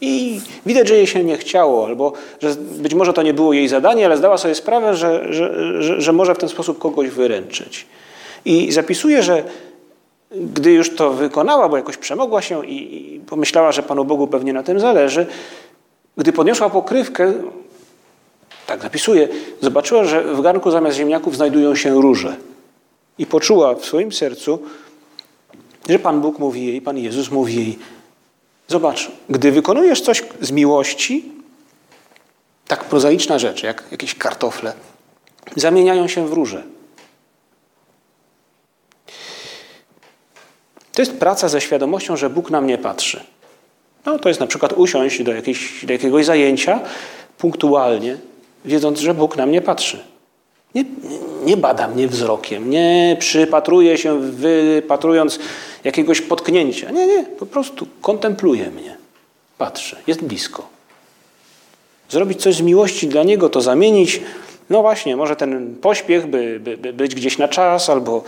I 0.01 0.41
widać, 0.65 0.87
że 0.87 0.95
jej 0.95 1.07
się 1.07 1.23
nie 1.23 1.37
chciało, 1.37 1.85
albo 1.85 2.13
że 2.41 2.55
być 2.55 2.93
może 2.93 3.13
to 3.13 3.21
nie 3.21 3.33
było 3.33 3.53
jej 3.53 3.67
zadanie, 3.67 4.05
ale 4.05 4.17
zdała 4.17 4.37
sobie 4.37 4.55
sprawę, 4.55 4.95
że, 4.95 5.33
że, 5.33 5.81
że, 5.83 6.01
że 6.01 6.13
może 6.13 6.35
w 6.35 6.37
ten 6.37 6.49
sposób 6.49 6.79
kogoś 6.79 7.09
wyręczyć. 7.09 7.85
I 8.45 8.71
zapisuje, 8.71 9.23
że 9.23 9.43
gdy 10.31 10.71
już 10.71 10.95
to 10.95 11.11
wykonała, 11.11 11.69
bo 11.69 11.77
jakoś 11.77 11.97
przemogła 11.97 12.41
się 12.41 12.65
i, 12.65 13.15
i 13.15 13.19
pomyślała, 13.19 13.71
że 13.71 13.83
Panu 13.83 14.05
Bogu 14.05 14.27
pewnie 14.27 14.53
na 14.53 14.63
tym 14.63 14.79
zależy, 14.79 15.25
gdy 16.17 16.33
podniosła 16.33 16.69
pokrywkę, 16.69 17.33
tak 18.67 18.81
zapisuje, 18.81 19.27
zobaczyła, 19.61 20.03
że 20.03 20.23
w 20.23 20.41
garnku 20.41 20.71
zamiast 20.71 20.97
ziemniaków 20.97 21.35
znajdują 21.35 21.75
się 21.75 22.01
róże. 22.01 22.35
I 23.17 23.25
poczuła 23.25 23.75
w 23.75 23.85
swoim 23.85 24.11
sercu, 24.11 24.59
że 25.89 25.99
Pan 25.99 26.21
Bóg 26.21 26.39
mówi 26.39 26.65
jej, 26.65 26.81
Pan 26.81 26.97
Jezus 26.97 27.31
mówi 27.31 27.55
jej, 27.55 27.79
Zobacz, 28.67 29.11
gdy 29.29 29.51
wykonujesz 29.51 30.01
coś 30.01 30.23
z 30.41 30.51
miłości, 30.51 31.31
tak 32.67 32.83
prozaiczna 32.83 33.39
rzecz, 33.39 33.63
jak 33.63 33.83
jakieś 33.91 34.15
kartofle, 34.15 34.73
zamieniają 35.55 36.07
się 36.07 36.27
w 36.27 36.33
róże. 36.33 36.63
To 40.93 41.01
jest 41.01 41.17
praca 41.17 41.49
ze 41.49 41.61
świadomością, 41.61 42.17
że 42.17 42.29
Bóg 42.29 42.49
na 42.49 42.61
mnie 42.61 42.77
patrzy. 42.77 43.23
No, 44.05 44.19
to 44.19 44.29
jest 44.29 44.39
na 44.39 44.47
przykład 44.47 44.73
usiąść 44.73 45.23
do, 45.23 45.33
jakiejś, 45.33 45.85
do 45.85 45.93
jakiegoś 45.93 46.25
zajęcia 46.25 46.79
punktualnie, 47.37 48.17
wiedząc, 48.65 48.99
że 48.99 49.13
Bóg 49.13 49.37
na 49.37 49.45
mnie 49.45 49.61
patrzy. 49.61 50.14
Nie, 50.75 50.83
nie 51.45 51.57
bada 51.57 51.87
mnie 51.87 52.07
wzrokiem, 52.07 52.69
nie 52.69 53.17
przypatruje 53.19 53.97
się, 53.97 54.19
wypatrując 54.19 55.39
jakiegoś 55.83 56.21
potknięcia. 56.21 56.91
Nie, 56.91 57.07
nie, 57.07 57.23
po 57.23 57.45
prostu 57.45 57.87
kontempluje 58.01 58.71
mnie, 58.71 58.97
patrzy, 59.57 59.95
jest 60.07 60.23
blisko. 60.23 60.67
Zrobić 62.09 62.41
coś 62.41 62.55
z 62.55 62.61
miłości 62.61 63.07
dla 63.07 63.23
Niego, 63.23 63.49
to 63.49 63.61
zamienić, 63.61 64.21
no 64.69 64.81
właśnie, 64.81 65.15
może 65.15 65.35
ten 65.35 65.75
pośpiech, 65.75 66.27
by, 66.27 66.59
by, 66.59 66.77
by 66.77 66.93
być 66.93 67.15
gdzieś 67.15 67.37
na 67.37 67.47
czas, 67.47 67.89
albo, 67.89 68.23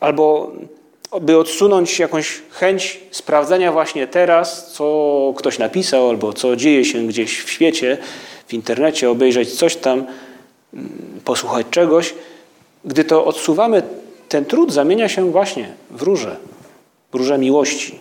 albo 0.00 0.52
by 1.20 1.38
odsunąć 1.38 1.98
jakąś 1.98 2.42
chęć 2.50 3.00
sprawdzenia 3.10 3.72
właśnie 3.72 4.06
teraz, 4.06 4.72
co 4.72 5.34
ktoś 5.36 5.58
napisał, 5.58 6.08
albo 6.08 6.32
co 6.32 6.56
dzieje 6.56 6.84
się 6.84 7.06
gdzieś 7.06 7.40
w 7.40 7.50
świecie, 7.50 7.98
w 8.46 8.54
internecie, 8.54 9.10
obejrzeć 9.10 9.54
coś 9.54 9.76
tam, 9.76 10.06
posłuchać 11.24 11.66
czegoś. 11.70 12.14
Gdy 12.84 13.04
to 13.04 13.24
odsuwamy, 13.24 13.82
ten 14.28 14.44
trud 14.44 14.72
zamienia 14.72 15.08
się 15.08 15.30
właśnie 15.30 15.68
w 15.90 16.02
róże, 16.02 16.36
w 17.12 17.14
róże 17.14 17.38
miłości. 17.38 17.98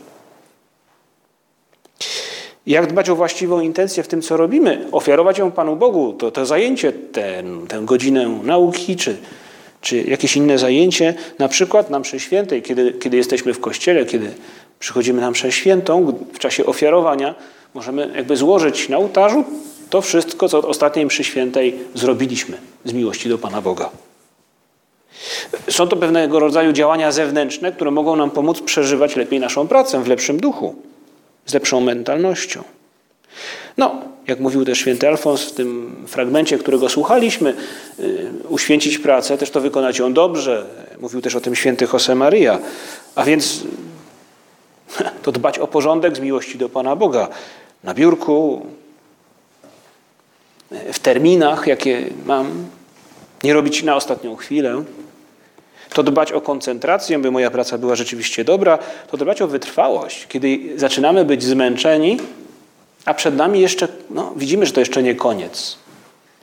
Jak 2.67 2.87
dbać 2.87 3.09
o 3.09 3.15
właściwą 3.15 3.59
intencję 3.59 4.03
w 4.03 4.07
tym, 4.07 4.21
co 4.21 4.37
robimy? 4.37 4.87
Ofiarować 4.91 5.37
ją 5.37 5.51
Panu 5.51 5.75
Bogu, 5.75 6.13
to, 6.13 6.31
to 6.31 6.45
zajęcie, 6.45 6.91
ten, 6.91 7.67
tę 7.67 7.81
godzinę 7.85 8.39
nauki, 8.43 8.95
czy, 8.95 9.17
czy 9.81 10.01
jakieś 10.01 10.35
inne 10.37 10.57
zajęcie, 10.57 11.13
na 11.39 11.47
przykład 11.47 11.89
na 11.89 11.99
mszy 11.99 12.19
świętej, 12.19 12.61
kiedy, 12.61 12.93
kiedy 12.93 13.17
jesteśmy 13.17 13.53
w 13.53 13.59
kościele, 13.59 14.05
kiedy 14.05 14.31
przychodzimy 14.79 15.21
na 15.21 15.31
mszę 15.31 15.51
świętą, 15.51 16.13
w 16.33 16.39
czasie 16.39 16.65
ofiarowania 16.65 17.35
możemy 17.73 18.11
jakby 18.15 18.37
złożyć 18.37 18.89
na 18.89 18.97
ołtarzu 18.97 19.45
to 19.89 20.01
wszystko, 20.01 20.49
co 20.49 20.59
od 20.59 20.65
ostatniej 20.65 21.05
mszy 21.05 21.23
świętej 21.23 21.79
zrobiliśmy 21.93 22.57
z 22.85 22.93
miłości 22.93 23.29
do 23.29 23.37
Pana 23.37 23.61
Boga. 23.61 23.89
Są 25.69 25.87
to 25.87 25.95
pewnego 25.95 26.39
rodzaju 26.39 26.71
działania 26.71 27.11
zewnętrzne, 27.11 27.71
które 27.71 27.91
mogą 27.91 28.15
nam 28.15 28.31
pomóc 28.31 28.61
przeżywać 28.61 29.15
lepiej 29.15 29.39
naszą 29.39 29.67
pracę 29.67 30.03
w 30.03 30.07
lepszym 30.07 30.39
duchu, 30.39 30.75
z 31.45 31.53
lepszą 31.53 31.81
mentalnością. 31.81 32.63
No, 33.77 34.01
jak 34.27 34.39
mówił 34.39 34.65
też 34.65 34.79
święty 34.79 35.07
Alfons 35.07 35.41
w 35.41 35.51
tym 35.51 35.95
fragmencie, 36.07 36.57
którego 36.57 36.89
słuchaliśmy, 36.89 37.53
y, 37.99 38.31
uświęcić 38.49 38.99
pracę, 38.99 39.37
też 39.37 39.49
to 39.49 39.61
wykonać 39.61 39.99
ją 39.99 40.13
dobrze. 40.13 40.65
Mówił 40.99 41.21
też 41.21 41.35
o 41.35 41.41
tym 41.41 41.55
święty 41.55 41.87
Josemaria. 41.93 42.59
A 43.15 43.23
więc 43.23 43.63
to 45.23 45.31
dbać 45.31 45.59
o 45.59 45.67
porządek 45.67 46.15
z 46.15 46.19
miłości 46.19 46.57
do 46.57 46.69
Pana 46.69 46.95
Boga. 46.95 47.27
Na 47.83 47.93
biurku, 47.93 48.65
w 50.71 50.99
terminach, 50.99 51.67
jakie 51.67 52.09
mam, 52.25 52.65
nie 53.43 53.53
robić 53.53 53.83
na 53.83 53.95
ostatnią 53.95 54.35
chwilę. 54.35 54.83
To 55.89 56.03
dbać 56.03 56.31
o 56.31 56.41
koncentrację, 56.41 57.19
by 57.19 57.31
moja 57.31 57.51
praca 57.51 57.77
była 57.77 57.95
rzeczywiście 57.95 58.43
dobra. 58.43 58.79
To 59.11 59.17
dbać 59.17 59.41
o 59.41 59.47
wytrwałość. 59.47 60.27
Kiedy 60.27 60.59
zaczynamy 60.75 61.25
być 61.25 61.43
zmęczeni, 61.43 62.17
a 63.05 63.13
przed 63.13 63.35
nami 63.35 63.59
jeszcze, 63.59 63.87
no, 64.09 64.33
widzimy, 64.35 64.65
że 64.65 64.73
to 64.73 64.79
jeszcze 64.79 65.03
nie 65.03 65.15
koniec. 65.15 65.77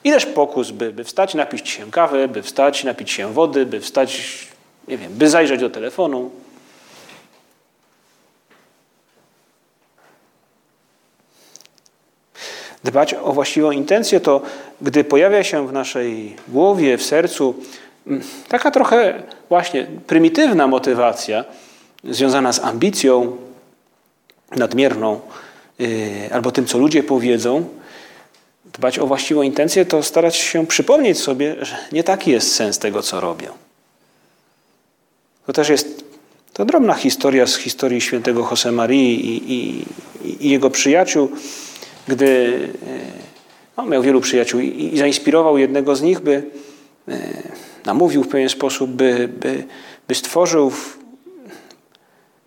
Ileż 0.04 0.26
pokus, 0.26 0.70
by, 0.70 0.92
by 0.92 1.04
wstać, 1.04 1.34
napić 1.34 1.68
się 1.68 1.90
kawy, 1.90 2.28
by 2.28 2.42
wstać, 2.42 2.84
napić 2.84 3.10
się 3.10 3.32
wody, 3.32 3.66
by 3.66 3.80
wstać, 3.80 4.38
nie 4.88 4.98
wiem, 4.98 5.12
by 5.12 5.28
zajrzeć 5.28 5.60
do 5.60 5.70
telefonu. 5.70 6.30
Dbać 12.86 13.14
o 13.14 13.32
właściwą 13.32 13.70
intencję 13.70 14.20
to, 14.20 14.42
gdy 14.80 15.04
pojawia 15.04 15.44
się 15.44 15.68
w 15.68 15.72
naszej 15.72 16.36
głowie, 16.48 16.98
w 16.98 17.02
sercu 17.02 17.54
mm, 18.06 18.22
taka 18.48 18.70
trochę 18.70 19.22
właśnie 19.48 19.86
prymitywna 20.06 20.66
motywacja 20.66 21.44
związana 22.04 22.52
z 22.52 22.60
ambicją 22.64 23.36
nadmierną 24.56 25.20
yy, 25.78 25.88
albo 26.32 26.52
tym, 26.52 26.66
co 26.66 26.78
ludzie 26.78 27.02
powiedzą, 27.02 27.64
dbać 28.64 28.98
o 28.98 29.06
właściwą 29.06 29.42
intencję, 29.42 29.86
to 29.86 30.02
starać 30.02 30.36
się 30.36 30.66
przypomnieć 30.66 31.18
sobie, 31.18 31.56
że 31.60 31.76
nie 31.92 32.04
taki 32.04 32.30
jest 32.30 32.54
sens 32.54 32.78
tego, 32.78 33.02
co 33.02 33.20
robię. 33.20 33.48
To 35.46 35.52
też 35.52 35.68
jest 35.68 36.04
to 36.52 36.64
drobna 36.64 36.94
historia 36.94 37.46
z 37.46 37.56
historii 37.56 38.00
świętego 38.00 38.48
Josemarii 38.50 39.26
i, 39.26 39.52
i, 39.52 39.84
i 40.46 40.50
jego 40.50 40.70
przyjaciół, 40.70 41.30
gdy 42.08 42.58
no, 43.76 43.86
miał 43.86 44.02
wielu 44.02 44.20
przyjaciół 44.20 44.60
i, 44.60 44.94
i, 44.94 44.98
zainspirował 44.98 45.58
jednego 45.58 45.96
z 45.96 46.02
nich, 46.02 46.20
by 46.20 46.42
e, 47.08 47.18
namówił 47.84 48.22
w 48.22 48.28
pewien 48.28 48.48
sposób, 48.48 48.90
by, 48.90 49.28
by, 49.28 49.64
by 50.08 50.14
stworzył 50.14 50.70
w, 50.70 50.98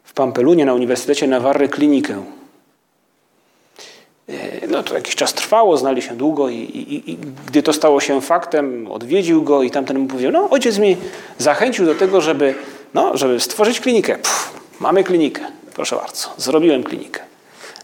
w 0.04 0.14
Pampelunie 0.14 0.66
na 0.66 0.74
Uniwersytecie 0.74 1.28
Nawarry 1.28 1.70
klinikę. 1.70 2.24
E, 4.30 4.68
no 4.68 4.84
to 4.84 4.96
jakiś 4.96 5.16
czas 5.16 5.34
trwało, 5.34 5.78
znali 5.78 6.02
się 6.02 6.16
długo 6.16 6.50
i, 6.50 6.56
i, 6.56 7.12
i, 7.12 7.18
gdy 7.48 7.64
to 7.64 7.74
stało 7.74 8.02
się 8.02 8.22
faktem, 8.22 8.88
odwiedził 8.92 9.44
go 9.44 9.64
i 9.64 9.72
tamten 9.72 10.00
mu 10.00 10.08
powiedział, 10.08 10.32
no 10.32 10.50
ojciec 10.50 10.78
mnie 10.78 10.98
zachęcił 11.38 11.86
do 11.86 11.96
tego, 11.96 12.22
żeby, 12.22 12.56
no, 12.94 13.18
żeby 13.18 13.40
stworzyć 13.40 13.80
klinikę. 13.80 14.16
Pff, 14.16 14.54
mamy 14.80 15.04
klinikę, 15.04 15.42
proszę 15.74 15.96
bardzo, 15.96 16.30
zrobiłem 16.38 16.84
klinikę, 16.84 17.20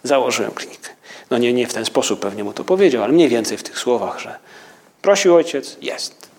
założyłem 0.04 0.52
klinikę. 0.52 0.95
No 1.36 1.40
nie, 1.40 1.54
nie 1.54 1.68
w 1.68 1.74
ten 1.74 1.86
sposób 1.86 2.20
pewnie 2.20 2.44
mu 2.44 2.54
to 2.54 2.64
powiedział, 2.64 3.04
ale 3.04 3.14
mniej 3.14 3.30
więcej 3.30 3.58
w 3.58 3.64
tych 3.64 3.80
słowach, 3.80 4.20
że 4.20 4.36
prosił 5.02 5.36
ojciec, 5.36 5.78
jest. 5.82 6.30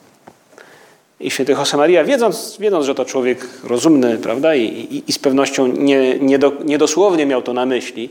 I 1.21 1.31
święty 1.31 1.53
Josemaria, 1.53 2.05
wiedząc, 2.05 2.57
wiedząc, 2.61 2.87
że 2.87 2.95
to 2.95 3.05
człowiek 3.05 3.49
rozumny, 3.65 4.19
prawda, 4.19 4.55
i, 4.55 4.65
i, 4.65 5.11
i 5.11 5.13
z 5.13 5.19
pewnością 5.19 5.67
nie, 5.67 6.19
nie 6.19 6.39
do, 6.39 6.53
niedosłownie 6.65 7.27
miał 7.27 7.43
to 7.43 7.53
na 7.53 7.67
myśli, 7.67 8.11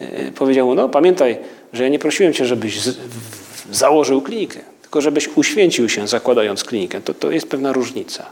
yy, 0.00 0.32
powiedział 0.34 0.66
mu, 0.66 0.74
no 0.74 0.88
pamiętaj, 0.88 1.38
że 1.72 1.82
ja 1.82 1.88
nie 1.88 1.98
prosiłem 1.98 2.32
cię, 2.32 2.46
żebyś 2.46 2.80
z, 2.80 2.88
w, 2.88 3.76
założył 3.76 4.22
klinikę, 4.22 4.60
tylko 4.82 5.00
żebyś 5.00 5.28
uświęcił 5.36 5.88
się 5.88 6.08
zakładając 6.08 6.64
klinikę. 6.64 7.00
To, 7.00 7.14
to 7.14 7.30
jest 7.30 7.48
pewna 7.48 7.72
różnica. 7.72 8.26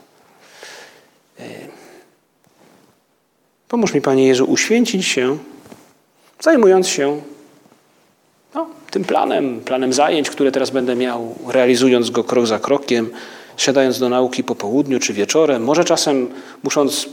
Yy. 1.39 1.45
Pomóż 3.69 3.95
mi, 3.95 4.01
Panie 4.01 4.27
Jezu, 4.27 4.45
uświęcić 4.45 5.07
się, 5.07 5.39
zajmując 6.41 6.89
się 6.89 7.21
no, 8.55 8.67
tym 8.91 9.05
planem, 9.05 9.61
planem 9.61 9.93
zajęć, 9.93 10.31
które 10.31 10.53
teraz 10.53 10.71
będę 10.71 10.97
miał, 10.97 11.35
realizując 11.47 12.11
go 12.11 12.25
krok 12.25 12.47
za 12.47 12.59
krokiem, 12.59 13.11
siadając 13.57 13.99
do 13.99 14.09
nauki 14.09 14.45
po 14.45 14.55
południu 14.55 14.99
czy 15.01 15.13
wieczorem, 15.13 15.65
może 15.65 15.85
czasem 15.85 16.29
musząc 16.63 17.09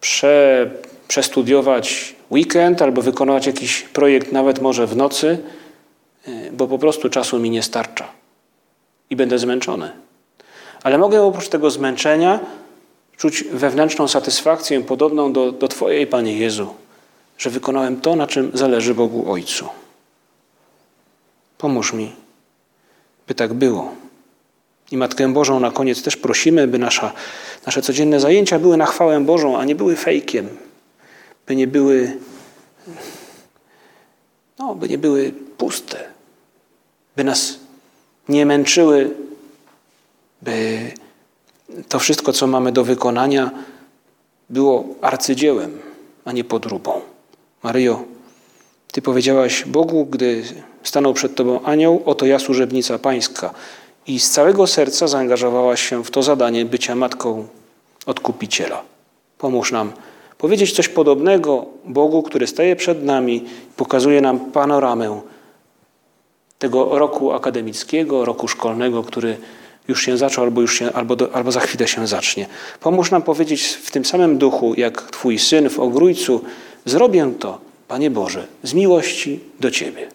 prze, 0.00 0.70
przestudiować 1.08 2.14
weekend 2.30 2.82
albo 2.82 3.02
wykonać 3.02 3.46
jakiś 3.46 3.82
projekt 3.82 4.32
nawet 4.32 4.62
może 4.62 4.86
w 4.86 4.96
nocy, 4.96 5.38
y, 6.28 6.50
bo 6.52 6.68
po 6.68 6.78
prostu 6.78 7.08
czasu 7.08 7.38
mi 7.38 7.50
nie 7.50 7.62
starcza 7.62 8.08
i 9.10 9.16
będę 9.16 9.38
zmęczony. 9.38 9.92
Ale 10.82 10.98
mogę 10.98 11.22
oprócz 11.22 11.48
tego 11.48 11.70
zmęczenia 11.70 12.40
czuć 13.16 13.44
wewnętrzną 13.44 14.08
satysfakcję 14.08 14.80
podobną 14.80 15.32
do, 15.32 15.52
do 15.52 15.68
Twojej, 15.68 16.06
Panie 16.06 16.38
Jezu, 16.38 16.74
że 17.38 17.50
wykonałem 17.50 18.00
to, 18.00 18.16
na 18.16 18.26
czym 18.26 18.50
zależy 18.54 18.94
Bogu 18.94 19.32
Ojcu. 19.32 19.81
Pomóż 21.62 21.92
mi, 21.92 22.12
by 23.28 23.34
tak 23.34 23.54
było. 23.54 23.94
I 24.90 24.96
Matkę 24.96 25.32
Bożą 25.32 25.60
na 25.60 25.70
koniec 25.70 26.02
też 26.02 26.16
prosimy, 26.16 26.68
by 26.68 26.78
nasza, 26.78 27.12
nasze 27.66 27.82
codzienne 27.82 28.20
zajęcia 28.20 28.58
były 28.58 28.76
na 28.76 28.86
chwałę 28.86 29.20
Bożą, 29.20 29.58
a 29.58 29.64
nie 29.64 29.74
były 29.74 29.96
fejkiem, 29.96 30.48
by 31.46 31.56
nie 31.56 31.66
były, 31.66 32.16
no, 34.58 34.74
by 34.74 34.88
nie 34.88 34.98
były 34.98 35.32
puste, 35.58 36.04
by 37.16 37.24
nas 37.24 37.58
nie 38.28 38.46
męczyły, 38.46 39.10
by 40.42 40.90
to 41.88 41.98
wszystko, 41.98 42.32
co 42.32 42.46
mamy 42.46 42.72
do 42.72 42.84
wykonania, 42.84 43.50
było 44.50 44.84
arcydziełem, 45.00 45.78
a 46.24 46.32
nie 46.32 46.44
podróbą. 46.44 47.00
Maryjo, 47.62 48.04
Ty 48.92 49.02
powiedziałaś 49.02 49.64
Bogu, 49.66 50.06
gdy 50.06 50.42
stanął 50.82 51.14
przed 51.14 51.34
Tobą 51.34 51.62
anioł, 51.62 52.02
oto 52.06 52.26
ja 52.26 52.38
służebnica 52.38 52.98
Pańska. 52.98 53.54
I 54.06 54.20
z 54.20 54.30
całego 54.30 54.66
serca 54.66 55.08
zaangażowałaś 55.08 55.88
się 55.88 56.04
w 56.04 56.10
to 56.10 56.22
zadanie 56.22 56.64
bycia 56.64 56.94
matką 56.94 57.46
odkupiciela. 58.06 58.82
Pomóż 59.38 59.72
nam 59.72 59.92
powiedzieć 60.38 60.72
coś 60.72 60.88
podobnego 60.88 61.66
Bogu, 61.84 62.22
który 62.22 62.46
staje 62.46 62.76
przed 62.76 63.04
nami, 63.04 63.44
pokazuje 63.76 64.20
nam 64.20 64.40
panoramę 64.40 65.20
tego 66.58 66.98
roku 66.98 67.32
akademickiego, 67.32 68.24
roku 68.24 68.48
szkolnego, 68.48 69.02
który 69.02 69.36
już 69.88 70.02
się 70.02 70.16
zaczął 70.16 70.44
albo, 70.44 70.60
już 70.60 70.78
się, 70.78 70.92
albo, 70.92 71.16
do, 71.16 71.34
albo 71.34 71.52
za 71.52 71.60
chwilę 71.60 71.88
się 71.88 72.06
zacznie. 72.06 72.46
Pomóż 72.80 73.10
nam 73.10 73.22
powiedzieć 73.22 73.62
w 73.62 73.90
tym 73.90 74.04
samym 74.04 74.38
duchu, 74.38 74.74
jak 74.76 75.02
Twój 75.02 75.38
syn 75.38 75.70
w 75.70 75.80
ogrójcu, 75.80 76.40
zrobię 76.84 77.32
to, 77.38 77.71
Panie 77.92 78.10
Boże, 78.10 78.46
z 78.62 78.74
miłości 78.74 79.40
do 79.60 79.70
Ciebie. 79.70 80.08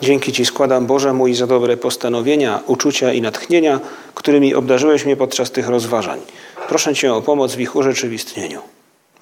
Dzięki 0.00 0.32
Ci 0.32 0.44
składam, 0.44 0.86
Boże 0.86 1.12
mój, 1.12 1.34
za 1.34 1.46
dobre 1.46 1.76
postanowienia, 1.76 2.60
uczucia 2.66 3.12
i 3.12 3.22
natchnienia, 3.22 3.80
którymi 4.14 4.54
obdarzyłeś 4.54 5.04
mnie 5.04 5.16
podczas 5.16 5.50
tych 5.50 5.68
rozważań. 5.68 6.20
Proszę 6.68 6.94
Cię 6.94 7.14
o 7.14 7.22
pomoc 7.22 7.54
w 7.54 7.60
ich 7.60 7.76
urzeczywistnieniu. 7.76 8.60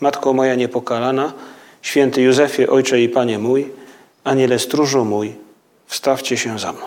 Matko 0.00 0.32
moja 0.32 0.54
niepokalana, 0.54 1.32
święty 1.82 2.22
Józefie, 2.22 2.66
Ojcze 2.66 3.00
i 3.00 3.08
Panie 3.08 3.38
mój, 3.38 3.70
aniele 4.24 4.58
stróżu 4.58 5.04
mój, 5.04 5.34
wstawcie 5.86 6.36
się 6.36 6.58
za 6.58 6.72
mną. 6.72 6.86